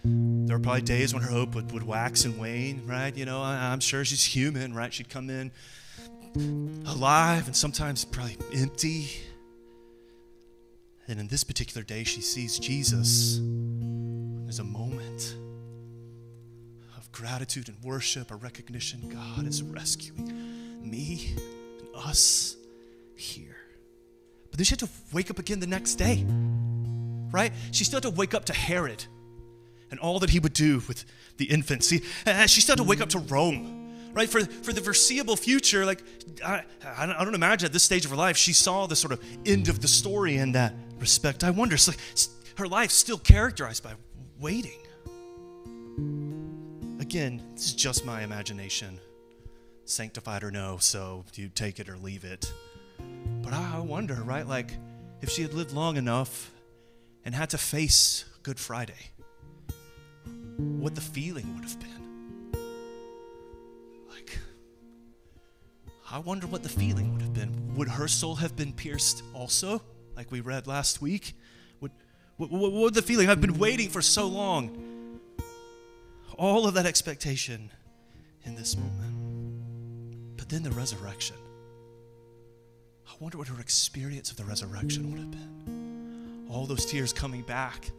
There 0.03 0.57
were 0.57 0.63
probably 0.63 0.81
days 0.81 1.13
when 1.13 1.23
her 1.23 1.29
hope 1.29 1.55
would, 1.55 1.71
would 1.71 1.83
wax 1.83 2.25
and 2.25 2.39
wane, 2.39 2.83
right? 2.85 3.15
You 3.15 3.25
know, 3.25 3.41
I, 3.41 3.71
I'm 3.71 3.81
sure 3.81 4.05
she's 4.05 4.23
human, 4.23 4.73
right? 4.73 4.93
She'd 4.93 5.09
come 5.09 5.29
in 5.29 5.51
alive 6.87 7.47
and 7.47 7.55
sometimes 7.55 8.05
probably 8.05 8.37
empty. 8.53 9.09
And 11.07 11.19
in 11.19 11.27
this 11.27 11.43
particular 11.43 11.83
day, 11.83 12.03
she 12.03 12.21
sees 12.21 12.59
Jesus. 12.59 13.39
There's 14.43 14.59
a 14.59 14.63
moment 14.63 15.35
of 16.97 17.11
gratitude 17.11 17.67
and 17.67 17.77
worship, 17.83 18.31
a 18.31 18.35
recognition 18.35 19.09
God 19.09 19.47
is 19.47 19.63
rescuing 19.63 20.27
me 20.89 21.35
and 21.35 22.05
us 22.05 22.55
here. 23.15 23.57
But 24.49 24.57
then 24.57 24.65
she 24.65 24.71
had 24.71 24.79
to 24.79 24.89
wake 25.11 25.29
up 25.29 25.39
again 25.39 25.59
the 25.59 25.67
next 25.67 25.95
day, 25.95 26.25
right? 27.31 27.51
She 27.71 27.83
still 27.83 27.97
had 27.97 28.03
to 28.03 28.09
wake 28.09 28.33
up 28.33 28.45
to 28.45 28.53
Herod 28.53 29.05
and 29.91 29.99
all 29.99 30.19
that 30.19 30.29
he 30.29 30.39
would 30.39 30.53
do 30.53 30.81
with 30.87 31.05
the 31.37 31.45
infant. 31.45 31.83
See, 31.83 32.01
she 32.47 32.61
still 32.61 32.73
had 32.73 32.77
to 32.77 32.83
wake 32.83 33.01
up 33.01 33.09
to 33.09 33.19
Rome 33.19 33.79
right? 34.13 34.29
For, 34.29 34.43
for 34.43 34.73
the 34.73 34.81
foreseeable 34.81 35.35
future, 35.35 35.85
like, 35.85 36.03
I, 36.43 36.63
I 36.83 37.23
don't 37.23 37.35
imagine 37.35 37.67
at 37.67 37.73
this 37.73 37.83
stage 37.83 38.05
of 38.05 38.11
her 38.11 38.17
life, 38.17 38.37
she 38.37 38.53
saw 38.53 38.87
the 38.87 38.95
sort 38.95 39.13
of 39.13 39.23
end 39.45 39.69
of 39.69 39.81
the 39.81 39.87
story 39.87 40.37
in 40.37 40.53
that 40.53 40.73
respect. 40.99 41.43
I 41.43 41.51
wonder, 41.51 41.77
so 41.77 41.93
her 42.57 42.67
life 42.67 42.91
still 42.91 43.17
characterized 43.17 43.83
by 43.83 43.93
waiting. 44.39 44.79
Again, 46.99 47.41
this 47.53 47.67
is 47.67 47.73
just 47.73 48.05
my 48.05 48.23
imagination, 48.23 48.99
sanctified 49.85 50.43
or 50.43 50.51
no, 50.51 50.77
so 50.77 51.25
you 51.35 51.49
take 51.49 51.79
it 51.79 51.89
or 51.89 51.97
leave 51.97 52.23
it. 52.23 52.51
But 53.41 53.53
I 53.53 53.79
wonder, 53.79 54.15
right, 54.15 54.47
like 54.47 54.73
if 55.21 55.29
she 55.29 55.41
had 55.41 55.53
lived 55.53 55.71
long 55.71 55.97
enough 55.97 56.51
and 57.29 57.35
had 57.35 57.51
to 57.51 57.59
face 57.59 58.25
Good 58.41 58.59
Friday, 58.59 59.11
what 60.57 60.95
the 60.95 61.01
feeling 61.01 61.53
would 61.53 61.63
have 61.63 61.79
been. 61.79 62.51
Like, 64.09 64.39
I 66.09 66.17
wonder 66.17 66.47
what 66.47 66.63
the 66.63 66.69
feeling 66.69 67.13
would 67.13 67.21
have 67.21 67.35
been. 67.35 67.75
Would 67.75 67.87
her 67.87 68.07
soul 68.07 68.33
have 68.37 68.55
been 68.55 68.73
pierced 68.73 69.21
also? 69.35 69.79
like 70.15 70.31
we 70.31 70.39
read 70.41 70.65
last 70.65 71.03
week? 71.03 71.35
What, 71.77 71.91
what, 72.37 72.49
what 72.49 72.95
the 72.95 73.03
feeling? 73.03 73.29
I've 73.29 73.41
been 73.41 73.59
waiting 73.59 73.89
for 73.89 74.01
so 74.01 74.25
long. 74.25 75.19
All 76.35 76.65
of 76.65 76.73
that 76.73 76.87
expectation 76.87 77.69
in 78.43 78.55
this 78.55 78.75
moment. 78.75 80.35
But 80.35 80.49
then 80.49 80.63
the 80.63 80.71
resurrection. 80.71 81.35
I 83.07 83.11
wonder 83.19 83.37
what 83.37 83.49
her 83.49 83.59
experience 83.59 84.31
of 84.31 84.37
the 84.37 84.45
resurrection 84.45 85.11
would 85.11 85.19
have 85.19 85.29
been. 85.29 85.78
All 86.49 86.65
those 86.65 86.85
tears 86.85 87.13
coming 87.13 87.43
back. 87.43 87.91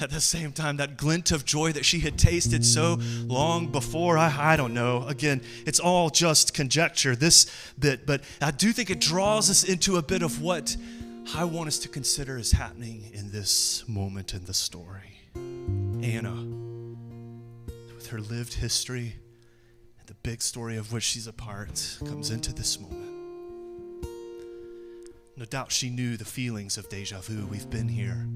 At 0.00 0.10
the 0.10 0.20
same 0.20 0.50
time, 0.50 0.78
that 0.78 0.96
glint 0.96 1.30
of 1.30 1.44
joy 1.44 1.70
that 1.72 1.84
she 1.84 2.00
had 2.00 2.18
tasted 2.18 2.64
so 2.64 2.98
long 3.26 3.68
before, 3.68 4.18
I, 4.18 4.54
I 4.54 4.56
don't 4.56 4.74
know. 4.74 5.06
Again, 5.06 5.40
it's 5.66 5.78
all 5.78 6.10
just 6.10 6.52
conjecture, 6.52 7.14
this 7.14 7.46
bit, 7.78 8.04
but 8.04 8.22
I 8.42 8.50
do 8.50 8.72
think 8.72 8.90
it 8.90 9.00
draws 9.00 9.48
us 9.50 9.62
into 9.62 9.96
a 9.96 10.02
bit 10.02 10.22
of 10.22 10.42
what 10.42 10.76
I 11.32 11.44
want 11.44 11.68
us 11.68 11.78
to 11.80 11.88
consider 11.88 12.36
is 12.38 12.50
happening 12.50 13.08
in 13.12 13.30
this 13.30 13.84
moment 13.88 14.34
in 14.34 14.44
the 14.44 14.54
story. 14.54 15.20
Anna, 15.36 16.34
with 17.94 18.08
her 18.08 18.20
lived 18.20 18.54
history 18.54 19.14
and 20.00 20.08
the 20.08 20.14
big 20.14 20.42
story 20.42 20.76
of 20.76 20.92
which 20.92 21.04
she's 21.04 21.28
a 21.28 21.32
part, 21.32 21.98
comes 22.04 22.30
into 22.30 22.52
this 22.52 22.80
moment. 22.80 23.13
No 25.36 25.44
doubt 25.44 25.72
she 25.72 25.90
knew 25.90 26.16
the 26.16 26.24
feelings 26.24 26.78
of 26.78 26.88
deja 26.88 27.20
vu. 27.20 27.46
We've 27.46 27.68
been 27.68 27.88
here 27.88 28.26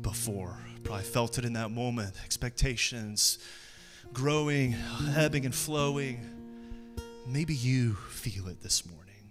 before. 0.00 0.56
Probably 0.82 1.04
felt 1.04 1.38
it 1.38 1.44
in 1.44 1.52
that 1.52 1.70
moment. 1.70 2.14
Expectations 2.24 3.38
growing, 4.12 4.74
ebbing, 5.16 5.44
and 5.44 5.54
flowing. 5.54 6.20
Maybe 7.26 7.54
you 7.54 7.94
feel 7.94 8.48
it 8.48 8.60
this 8.62 8.84
morning. 8.86 9.30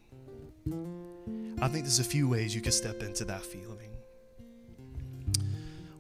I 1.61 1.67
think 1.67 1.83
there's 1.85 1.99
a 1.99 2.03
few 2.03 2.27
ways 2.27 2.55
you 2.55 2.61
could 2.61 2.73
step 2.73 3.03
into 3.03 3.25
that 3.25 3.43
feeling. 3.43 3.89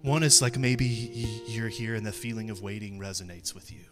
One 0.01 0.23
is 0.23 0.41
like 0.41 0.57
maybe 0.57 0.85
you're 1.47 1.67
here 1.67 1.93
and 1.93 2.05
the 2.05 2.11
feeling 2.11 2.49
of 2.49 2.61
waiting 2.61 2.99
resonates 2.99 3.53
with 3.53 3.71
you. 3.71 3.85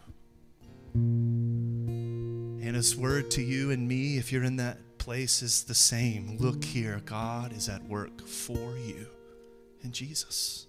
Anna's 2.65 2.95
word 2.95 3.29
to 3.31 3.41
you 3.41 3.69
and 3.71 3.87
me, 3.87 4.17
if 4.17 4.31
you're 4.31 4.43
in 4.43 4.55
that 4.55 4.79
place 4.99 5.41
is 5.41 5.63
the 5.63 5.73
same. 5.73 6.37
Look 6.37 6.63
here, 6.63 7.01
God 7.05 7.53
is 7.53 7.69
at 7.69 7.83
work 7.85 8.27
for 8.27 8.77
you 8.77 9.07
in 9.81 9.91
Jesus. 9.91 10.67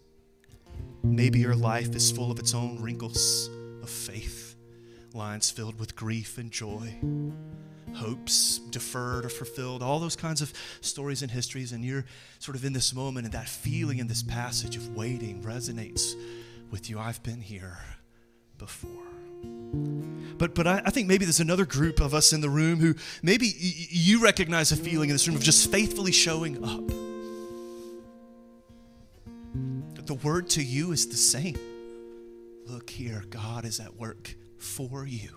Maybe 1.02 1.40
your 1.40 1.54
life 1.54 1.94
is 1.94 2.10
full 2.10 2.30
of 2.30 2.38
its 2.38 2.54
own 2.54 2.80
wrinkles 2.80 3.50
of 3.82 3.90
faith, 3.90 4.54
lines 5.12 5.50
filled 5.50 5.78
with 5.78 5.96
grief 5.96 6.38
and 6.38 6.50
joy, 6.50 6.94
hopes 7.94 8.58
deferred 8.70 9.24
or 9.24 9.28
fulfilled, 9.28 9.82
all 9.82 9.98
those 9.98 10.16
kinds 10.16 10.40
of 10.40 10.52
stories 10.80 11.22
and 11.22 11.30
histories. 11.30 11.72
And 11.72 11.84
you're 11.84 12.04
sort 12.38 12.56
of 12.56 12.64
in 12.64 12.72
this 12.72 12.94
moment, 12.94 13.26
and 13.26 13.34
that 13.34 13.48
feeling 13.48 13.98
in 13.98 14.06
this 14.06 14.22
passage 14.22 14.76
of 14.76 14.96
waiting 14.96 15.42
resonates 15.42 16.14
with 16.70 16.88
you. 16.88 16.98
I've 16.98 17.22
been 17.22 17.40
here 17.40 17.78
before. 18.58 19.09
But, 20.40 20.54
but 20.54 20.66
I, 20.66 20.80
I, 20.86 20.90
think 20.90 21.06
maybe 21.06 21.26
there's 21.26 21.40
another 21.40 21.66
group 21.66 22.00
of 22.00 22.14
us 22.14 22.32
in 22.32 22.40
the 22.40 22.48
room 22.48 22.80
who 22.80 22.94
maybe 23.22 23.48
y- 23.48 23.86
you 23.90 24.22
recognize 24.22 24.72
a 24.72 24.76
feeling 24.76 25.10
in 25.10 25.14
this 25.14 25.28
room 25.28 25.36
of 25.36 25.42
just 25.42 25.70
faithfully 25.70 26.12
showing 26.12 26.64
up. 26.64 26.86
The 30.06 30.14
word 30.14 30.48
to 30.50 30.62
you 30.62 30.92
is 30.92 31.08
the 31.08 31.16
same. 31.16 31.58
Look 32.66 32.88
here, 32.88 33.22
God 33.28 33.66
is 33.66 33.80
at 33.80 33.96
work 33.96 34.34
for 34.56 35.06
you 35.06 35.28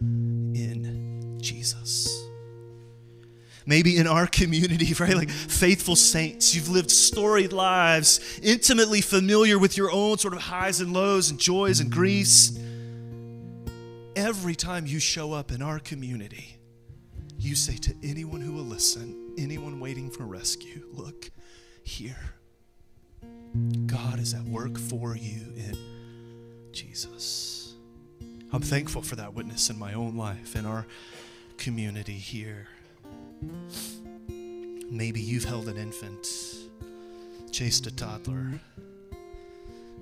in 0.00 1.38
Jesus. 1.40 2.26
Maybe 3.64 3.96
in 3.96 4.08
our 4.08 4.26
community, 4.26 4.92
right? 4.98 5.14
Like 5.14 5.30
faithful 5.30 5.94
saints, 5.94 6.52
you've 6.52 6.68
lived 6.68 6.90
storied 6.90 7.52
lives, 7.52 8.40
intimately 8.42 9.02
familiar 9.02 9.56
with 9.56 9.76
your 9.76 9.92
own 9.92 10.18
sort 10.18 10.34
of 10.34 10.40
highs 10.40 10.80
and 10.80 10.92
lows 10.92 11.30
and 11.30 11.38
joys 11.38 11.78
and 11.78 11.92
griefs 11.92 12.58
every 14.28 14.54
time 14.54 14.84
you 14.86 15.00
show 15.00 15.32
up 15.32 15.50
in 15.50 15.62
our 15.62 15.78
community, 15.78 16.58
you 17.38 17.54
say 17.54 17.78
to 17.78 17.94
anyone 18.02 18.42
who 18.42 18.52
will 18.52 18.62
listen, 18.62 19.32
anyone 19.38 19.80
waiting 19.80 20.10
for 20.10 20.24
rescue, 20.24 20.86
look 20.92 21.30
here. 21.82 22.34
God 23.86 24.20
is 24.20 24.34
at 24.34 24.42
work 24.42 24.78
for 24.78 25.16
you 25.16 25.40
in 25.56 25.78
Jesus. 26.72 27.72
I'm 28.52 28.60
thankful 28.60 29.00
for 29.00 29.16
that 29.16 29.32
witness 29.32 29.70
in 29.70 29.78
my 29.78 29.94
own 29.94 30.14
life, 30.14 30.56
in 30.56 30.66
our 30.66 30.84
community 31.56 32.12
here. 32.12 32.68
Maybe 34.90 35.22
you've 35.22 35.44
held 35.44 35.68
an 35.68 35.78
infant, 35.78 36.28
chased 37.50 37.86
a 37.86 37.96
toddler 37.96 38.60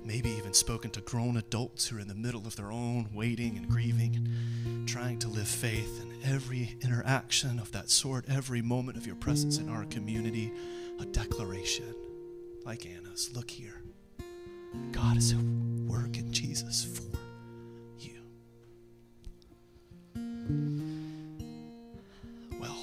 maybe 0.07 0.29
even 0.31 0.53
spoken 0.53 0.89
to 0.89 1.01
grown 1.01 1.35
adults 1.35 1.85
who 1.87 1.97
are 1.97 1.99
in 1.99 2.07
the 2.07 2.15
middle 2.15 2.47
of 2.47 2.55
their 2.55 2.71
own 2.71 3.09
waiting 3.13 3.57
and 3.57 3.67
grieving 3.67 4.15
and 4.15 4.87
trying 4.87 5.19
to 5.19 5.27
live 5.27 5.47
faith. 5.47 6.01
And 6.01 6.13
every 6.23 6.77
interaction 6.81 7.59
of 7.59 7.73
that 7.73 7.89
sort, 7.89 8.23
every 8.29 8.61
moment 8.61 8.97
of 8.97 9.05
your 9.05 9.17
presence 9.17 9.57
in 9.57 9.67
our 9.67 9.83
community, 9.85 10.53
a 11.01 11.05
declaration 11.05 11.93
like 12.65 12.85
Anna's 12.85 13.29
look 13.35 13.51
here. 13.51 13.81
God 14.93 15.17
is 15.17 15.33
at 15.33 15.39
work 15.39 16.17
in 16.17 16.31
Jesus 16.31 16.85
for 16.85 17.17
you. 17.99 18.21
Well, 22.61 22.77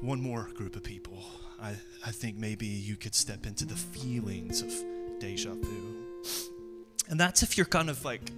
one 0.00 0.20
more 0.20 0.48
group 0.54 0.74
of 0.74 0.82
people. 0.82 1.22
I, 1.62 1.76
I 2.04 2.10
think 2.10 2.36
maybe 2.36 2.66
you 2.66 2.96
could 2.96 3.14
step 3.14 3.46
into 3.46 3.64
the 3.64 3.76
feelings 3.76 4.60
of 4.60 4.72
deja 5.20 5.54
vu. 5.54 6.53
And 7.14 7.20
that's 7.20 7.44
if 7.44 7.56
you're 7.56 7.64
kind 7.64 7.90
of 7.90 8.04
like 8.04 8.32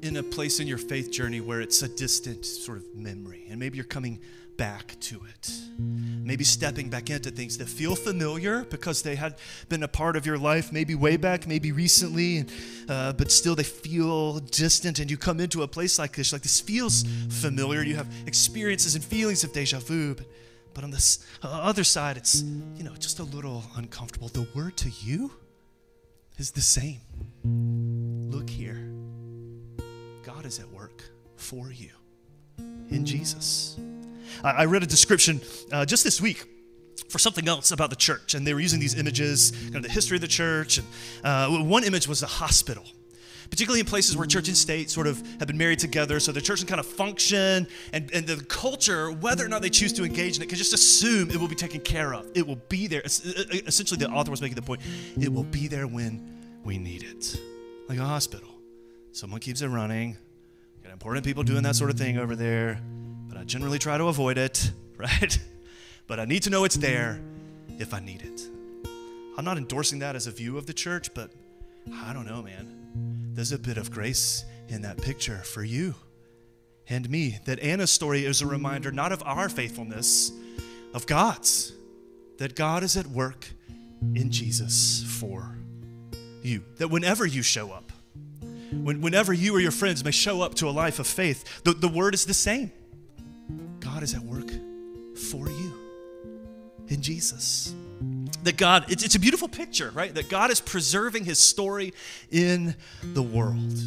in 0.00 0.16
a 0.16 0.22
place 0.22 0.60
in 0.60 0.68
your 0.68 0.78
faith 0.78 1.10
journey 1.10 1.40
where 1.40 1.60
it's 1.60 1.82
a 1.82 1.88
distant 1.88 2.46
sort 2.46 2.78
of 2.78 2.84
memory, 2.94 3.46
and 3.50 3.58
maybe 3.58 3.78
you're 3.78 3.84
coming 3.84 4.20
back 4.56 4.94
to 5.00 5.20
it. 5.24 5.50
Maybe 5.76 6.44
stepping 6.44 6.88
back 6.88 7.10
into 7.10 7.32
things 7.32 7.58
that 7.58 7.68
feel 7.68 7.96
familiar 7.96 8.62
because 8.62 9.02
they 9.02 9.16
had 9.16 9.38
been 9.68 9.82
a 9.82 9.88
part 9.88 10.14
of 10.14 10.24
your 10.24 10.38
life, 10.38 10.70
maybe 10.70 10.94
way 10.94 11.16
back, 11.16 11.48
maybe 11.48 11.72
recently, 11.72 12.44
uh, 12.88 13.12
but 13.14 13.32
still 13.32 13.56
they 13.56 13.64
feel 13.64 14.38
distant. 14.38 15.00
And 15.00 15.10
you 15.10 15.16
come 15.16 15.40
into 15.40 15.64
a 15.64 15.66
place 15.66 15.98
like 15.98 16.14
this, 16.14 16.32
like 16.32 16.42
this 16.42 16.60
feels 16.60 17.02
familiar. 17.28 17.82
You 17.82 17.96
have 17.96 18.06
experiences 18.24 18.94
and 18.94 19.02
feelings 19.02 19.42
of 19.42 19.52
deja 19.52 19.80
vu, 19.80 20.14
but, 20.14 20.26
but 20.74 20.84
on 20.84 20.92
the 20.92 21.18
other 21.42 21.82
side, 21.82 22.16
it's 22.16 22.42
you 22.76 22.84
know 22.84 22.94
just 22.94 23.18
a 23.18 23.24
little 23.24 23.64
uncomfortable. 23.74 24.28
The 24.28 24.46
word 24.54 24.76
to 24.76 24.90
you 24.90 25.32
is 26.38 26.52
the 26.52 26.60
same. 26.60 27.00
Look 28.30 28.48
here. 28.48 28.80
God 30.22 30.46
is 30.46 30.60
at 30.60 30.70
work 30.70 31.02
for 31.36 31.72
you 31.72 31.90
in 32.90 33.04
Jesus. 33.04 33.76
I, 34.44 34.50
I 34.50 34.64
read 34.66 34.82
a 34.82 34.86
description 34.86 35.40
uh, 35.72 35.84
just 35.84 36.04
this 36.04 36.20
week 36.20 36.44
for 37.08 37.18
something 37.18 37.48
else 37.48 37.72
about 37.72 37.90
the 37.90 37.96
church, 37.96 38.34
and 38.34 38.46
they 38.46 38.54
were 38.54 38.60
using 38.60 38.78
these 38.78 38.94
images, 38.94 39.50
kind 39.50 39.76
of 39.76 39.82
the 39.82 39.88
history 39.88 40.16
of 40.16 40.20
the 40.20 40.28
church. 40.28 40.78
And 40.78 40.86
uh, 41.24 41.48
one 41.64 41.82
image 41.84 42.06
was 42.06 42.22
a 42.22 42.26
hospital 42.26 42.84
particularly 43.50 43.80
in 43.80 43.86
places 43.86 44.16
where 44.16 44.26
church 44.26 44.46
and 44.46 44.56
state 44.56 44.90
sort 44.90 45.06
of 45.06 45.20
have 45.38 45.48
been 45.48 45.58
married 45.58 45.78
together, 45.80 46.20
so 46.20 46.30
the 46.30 46.40
church 46.40 46.60
can 46.60 46.68
kind 46.68 46.80
of 46.80 46.86
function, 46.86 47.66
and, 47.92 48.10
and 48.14 48.26
the 48.26 48.36
culture, 48.44 49.10
whether 49.10 49.44
or 49.44 49.48
not 49.48 49.60
they 49.60 49.68
choose 49.68 49.92
to 49.92 50.04
engage 50.04 50.36
in 50.36 50.42
it, 50.42 50.48
can 50.48 50.56
just 50.56 50.72
assume 50.72 51.30
it 51.30 51.36
will 51.36 51.48
be 51.48 51.56
taken 51.56 51.80
care 51.80 52.14
of. 52.14 52.26
It 52.34 52.46
will 52.46 52.60
be 52.68 52.86
there. 52.86 53.02
Essentially, 53.04 53.98
the 53.98 54.08
author 54.08 54.30
was 54.30 54.40
making 54.40 54.54
the 54.54 54.62
point 54.62 54.80
it 55.20 55.32
will 55.32 55.44
be 55.44 55.66
there 55.66 55.86
when 55.86 56.60
we 56.64 56.78
need 56.78 57.02
it. 57.02 57.40
Like 57.90 57.98
a 57.98 58.04
hospital. 58.04 58.48
Someone 59.10 59.40
keeps 59.40 59.62
it 59.62 59.66
running. 59.66 60.16
Got 60.84 60.92
important 60.92 61.26
people 61.26 61.42
doing 61.42 61.64
that 61.64 61.74
sort 61.74 61.90
of 61.90 61.98
thing 61.98 62.18
over 62.18 62.36
there, 62.36 62.80
but 63.28 63.36
I 63.36 63.42
generally 63.42 63.80
try 63.80 63.98
to 63.98 64.04
avoid 64.04 64.38
it, 64.38 64.70
right? 64.96 65.36
but 66.06 66.20
I 66.20 66.24
need 66.24 66.44
to 66.44 66.50
know 66.50 66.62
it's 66.62 66.76
there 66.76 67.20
if 67.80 67.92
I 67.92 67.98
need 67.98 68.22
it. 68.22 68.42
I'm 69.36 69.44
not 69.44 69.58
endorsing 69.58 69.98
that 69.98 70.14
as 70.14 70.28
a 70.28 70.30
view 70.30 70.56
of 70.56 70.66
the 70.66 70.72
church, 70.72 71.12
but 71.14 71.32
I 71.92 72.12
don't 72.12 72.26
know, 72.26 72.42
man. 72.42 73.32
There's 73.34 73.50
a 73.50 73.58
bit 73.58 73.76
of 73.76 73.90
grace 73.90 74.44
in 74.68 74.82
that 74.82 75.02
picture 75.02 75.38
for 75.38 75.64
you 75.64 75.96
and 76.88 77.10
me. 77.10 77.40
That 77.46 77.58
Anna's 77.58 77.90
story 77.90 78.24
is 78.24 78.40
a 78.40 78.46
reminder 78.46 78.92
not 78.92 79.10
of 79.10 79.20
our 79.26 79.48
faithfulness, 79.48 80.30
of 80.94 81.08
God's. 81.08 81.72
That 82.38 82.54
God 82.54 82.84
is 82.84 82.96
at 82.96 83.08
work 83.08 83.48
in 84.14 84.30
Jesus 84.30 85.02
for 85.18 85.56
you. 86.42 86.64
That 86.78 86.88
whenever 86.88 87.26
you 87.26 87.42
show 87.42 87.70
up, 87.70 87.92
when, 88.72 89.00
whenever 89.00 89.32
you 89.32 89.54
or 89.54 89.60
your 89.60 89.72
friends 89.72 90.04
may 90.04 90.10
show 90.10 90.42
up 90.42 90.54
to 90.56 90.68
a 90.68 90.70
life 90.70 90.98
of 90.98 91.06
faith, 91.06 91.62
the, 91.64 91.72
the 91.72 91.88
word 91.88 92.14
is 92.14 92.24
the 92.24 92.34
same. 92.34 92.70
God 93.80 94.02
is 94.02 94.14
at 94.14 94.22
work 94.22 94.50
for 95.16 95.48
you 95.48 95.74
in 96.88 97.02
Jesus. 97.02 97.74
That 98.42 98.56
God, 98.56 98.86
it's, 98.88 99.02
it's 99.02 99.14
a 99.14 99.20
beautiful 99.20 99.48
picture, 99.48 99.90
right? 99.90 100.14
That 100.14 100.28
God 100.28 100.50
is 100.50 100.60
preserving 100.60 101.24
his 101.24 101.38
story 101.38 101.92
in 102.30 102.74
the 103.02 103.22
world. 103.22 103.78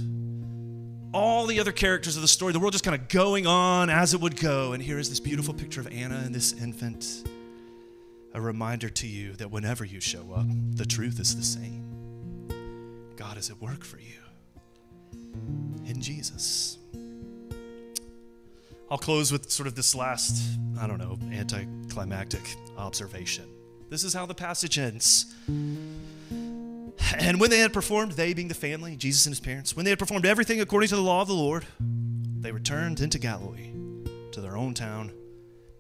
All 1.14 1.46
the 1.46 1.60
other 1.60 1.72
characters 1.72 2.16
of 2.16 2.22
the 2.22 2.28
story, 2.28 2.54
the 2.54 2.60
world 2.60 2.74
just 2.74 2.84
kind 2.84 3.00
of 3.00 3.08
going 3.08 3.46
on 3.46 3.90
as 3.90 4.14
it 4.14 4.22
would 4.22 4.40
go. 4.40 4.74
And 4.74 4.82
here 4.82 5.00
is 5.00 5.10
this 5.10 5.20
beautiful 5.20 5.54
picture 5.54 5.80
of 5.80 5.88
Anna 5.88 6.22
and 6.26 6.34
this 6.34 6.54
infant. 6.54 7.28
A 8.34 8.42
reminder 8.42 8.90
to 8.90 9.08
you 9.08 9.34
that 9.34 9.52
whenever 9.52 9.86
you 9.86 10.00
show 10.00 10.34
up, 10.36 10.46
the 10.76 10.86
truth 10.86 11.20
is 11.20 11.36
the 11.36 11.44
same. 11.44 11.93
God 13.24 13.38
is 13.38 13.50
at 13.50 13.62
work 13.62 13.86
for 13.86 14.00
you 14.00 14.20
in 15.86 16.02
Jesus. 16.02 16.78
I'll 18.92 18.98
close 18.98 19.32
with 19.32 19.50
sort 19.50 19.66
of 19.66 19.76
this 19.76 19.96
last, 19.96 20.60
I 20.78 20.88
don't 20.88 20.98
know, 20.98 21.18
anticlimactic 21.32 22.42
observation. 22.78 23.46
This 23.90 24.04
is 24.04 24.14
how 24.14 24.26
the 24.26 24.36
passage 24.36 24.78
ends. 24.78 25.34
And 25.48 27.40
when 27.40 27.50
they 27.50 27.60
had 27.60 27.72
performed, 27.72 28.12
they 28.12 28.34
being 28.34 28.50
the 28.50 28.54
family, 28.54 28.98
Jesus 28.98 29.26
and 29.26 29.32
his 29.32 29.40
parents, 29.40 29.74
when 29.74 29.86
they 29.86 29.92
had 29.92 30.00
performed 30.00 30.26
everything 30.26 30.60
according 30.60 30.90
to 30.90 30.98
the 30.98 31.02
law 31.02 31.22
of 31.22 31.30
the 31.30 31.34
Lord, 31.34 31.66
they 31.80 32.52
returned 32.52 33.00
into 33.00 33.20
Galilee 33.20 33.72
to 34.34 34.42
their 34.42 34.58
own 34.58 34.74
town 34.74 35.14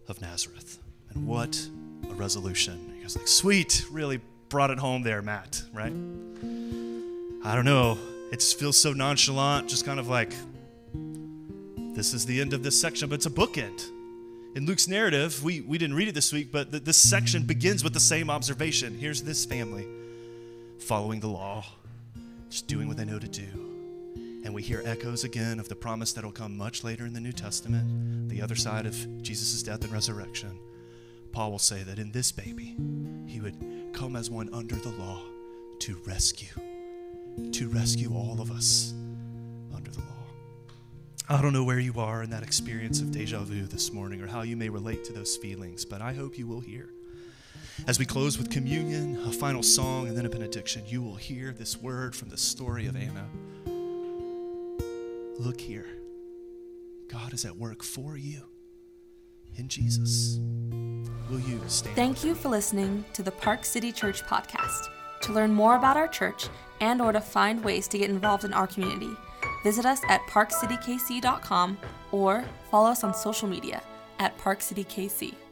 of 0.08 0.22
Nazareth. 0.22 0.80
And 1.14 1.28
what 1.28 1.62
a 2.10 2.14
resolution. 2.14 2.94
He 2.98 3.04
was 3.04 3.18
like, 3.18 3.28
sweet, 3.28 3.86
really 3.92 4.22
brought 4.48 4.72
it 4.72 4.80
home 4.80 5.04
there, 5.04 5.22
Matt, 5.22 5.62
right? 5.74 5.94
I 7.46 7.56
don't 7.56 7.66
know. 7.66 7.98
It 8.32 8.40
just 8.40 8.58
feels 8.58 8.78
so 8.78 8.94
nonchalant, 8.94 9.68
just 9.68 9.86
kind 9.86 10.00
of 10.00 10.08
like, 10.08 10.34
this 11.94 12.14
is 12.14 12.26
the 12.26 12.40
end 12.40 12.54
of 12.54 12.64
this 12.64 12.80
section, 12.80 13.10
but 13.10 13.16
it's 13.16 13.26
a 13.26 13.30
bookend. 13.30 13.86
In 14.56 14.66
Luke's 14.66 14.88
narrative, 14.88 15.44
we, 15.44 15.60
we 15.60 15.78
didn't 15.78 15.98
read 15.98 16.08
it 16.08 16.16
this 16.16 16.32
week, 16.32 16.54
but 16.54 16.72
th- 16.72 16.86
this 16.86 16.96
section 16.96 17.44
begins 17.44 17.84
with 17.84 17.94
the 17.94 18.00
same 18.00 18.30
observation. 18.30 18.98
Here's 18.98 19.22
this 19.24 19.44
family 19.44 19.86
following 20.80 21.20
the 21.20 21.28
law, 21.28 21.66
just 22.50 22.68
doing 22.68 22.88
what 22.88 22.96
they 22.96 23.04
know 23.04 23.20
to 23.20 23.28
do. 23.28 23.48
And 24.46 24.54
we 24.54 24.62
hear 24.62 24.82
echoes 24.86 25.26
again 25.26 25.60
of 25.60 25.68
the 25.68 25.76
promise 25.76 26.14
that 26.14 26.24
will 26.24 26.32
come 26.32 26.56
much 26.56 26.82
later 26.86 27.06
in 27.06 27.12
the 27.12 27.20
New 27.20 27.34
Testament, 27.34 28.30
the 28.30 28.42
other 28.42 28.56
side 28.56 28.86
of 28.86 28.96
Jesus' 29.22 29.62
death 29.64 29.84
and 29.84 29.92
resurrection. 29.92 30.58
Paul 31.34 31.52
will 31.52 31.60
say 31.60 31.84
that 31.84 32.00
in 32.00 32.14
this 32.14 32.32
baby, 32.32 32.78
he 33.28 33.42
would 33.42 33.92
come 33.92 34.16
as 34.16 34.30
one 34.30 34.50
under 34.54 34.76
the 34.76 34.92
law 34.92 35.22
to 35.80 36.02
rescue 36.06 36.73
to 37.52 37.69
rescue 37.69 38.13
all 38.13 38.41
of 38.41 38.52
us 38.52 38.93
under 39.74 39.91
the 39.91 40.00
law. 40.00 40.06
I 41.30 41.41
don't 41.41 41.54
know 41.54 41.63
where 41.63 41.80
you 41.80 41.93
are 42.00 42.24
in 42.24 42.30
that 42.32 42.43
experience 42.43 43.00
of 43.02 43.12
deja 43.12 43.39
vu 43.39 43.65
this 43.65 43.91
morning 43.91 44.22
or 44.22 44.28
how 44.28 44.41
you 44.41 44.58
may 44.58 44.69
relate 44.69 45.04
to 45.06 45.13
those 45.13 45.38
feelings, 45.38 45.86
but 45.86 46.02
I 46.02 46.13
hope 46.13 46.38
you 46.38 46.48
will 46.48 46.60
hear. 46.60 46.89
As 47.88 47.98
we 47.98 48.06
close 48.06 48.38
with 48.38 48.50
communion, 48.50 49.19
a 49.26 49.32
final 49.32 49.63
song, 49.63 50.08
and 50.08 50.15
then 50.15 50.26
a 50.26 50.30
benediction, 50.30 50.84
you 50.86 51.02
will 51.02 51.15
hear 51.15 51.52
this 51.52 51.76
word 51.78 52.15
from 52.15 52.30
the 52.30 52.38
story 52.38 52.88
of 52.88 52.96
Anna. 52.96 53.28
Look 55.39 55.60
here. 55.60 55.88
God 57.08 57.34
is 57.34 57.46
at 57.46 57.56
work 57.56 57.84
for 57.84 58.15
you 58.15 58.43
in 59.58 59.67
Jesus. 59.67 60.39
Will 61.30 61.39
you 61.39 61.60
stand? 61.67 61.96
Thank 61.96 62.24
you 62.24 62.36
for 62.36 62.50
listening 62.50 63.04
to 63.13 63.24
the 63.24 63.32
Park 63.32 63.65
City 63.65 63.91
Church 63.91 64.24
podcast. 64.24 64.89
To 65.24 65.34
learn 65.34 65.54
more 65.54 65.76
about 65.78 65.96
our 65.96 66.08
church 66.08 66.48
and 66.82 67.02
or 67.02 67.14
to 67.14 67.22
find 67.22 67.64
ways 67.64 67.88
to 67.90 67.98
get 67.98 68.10
involved 68.10 68.44
in 68.44 68.54
our 68.54 68.68
community, 68.68 69.16
visit 69.64 69.86
us 69.86 70.02
at 70.10 70.22
parkcitykc.com 70.28 71.78
or 72.12 72.44
follow 72.70 72.90
us 72.90 73.04
on 73.06 73.14
social 73.14 73.48
media 73.48 73.82
at 74.20 74.38
parkcitykc. 74.38 75.43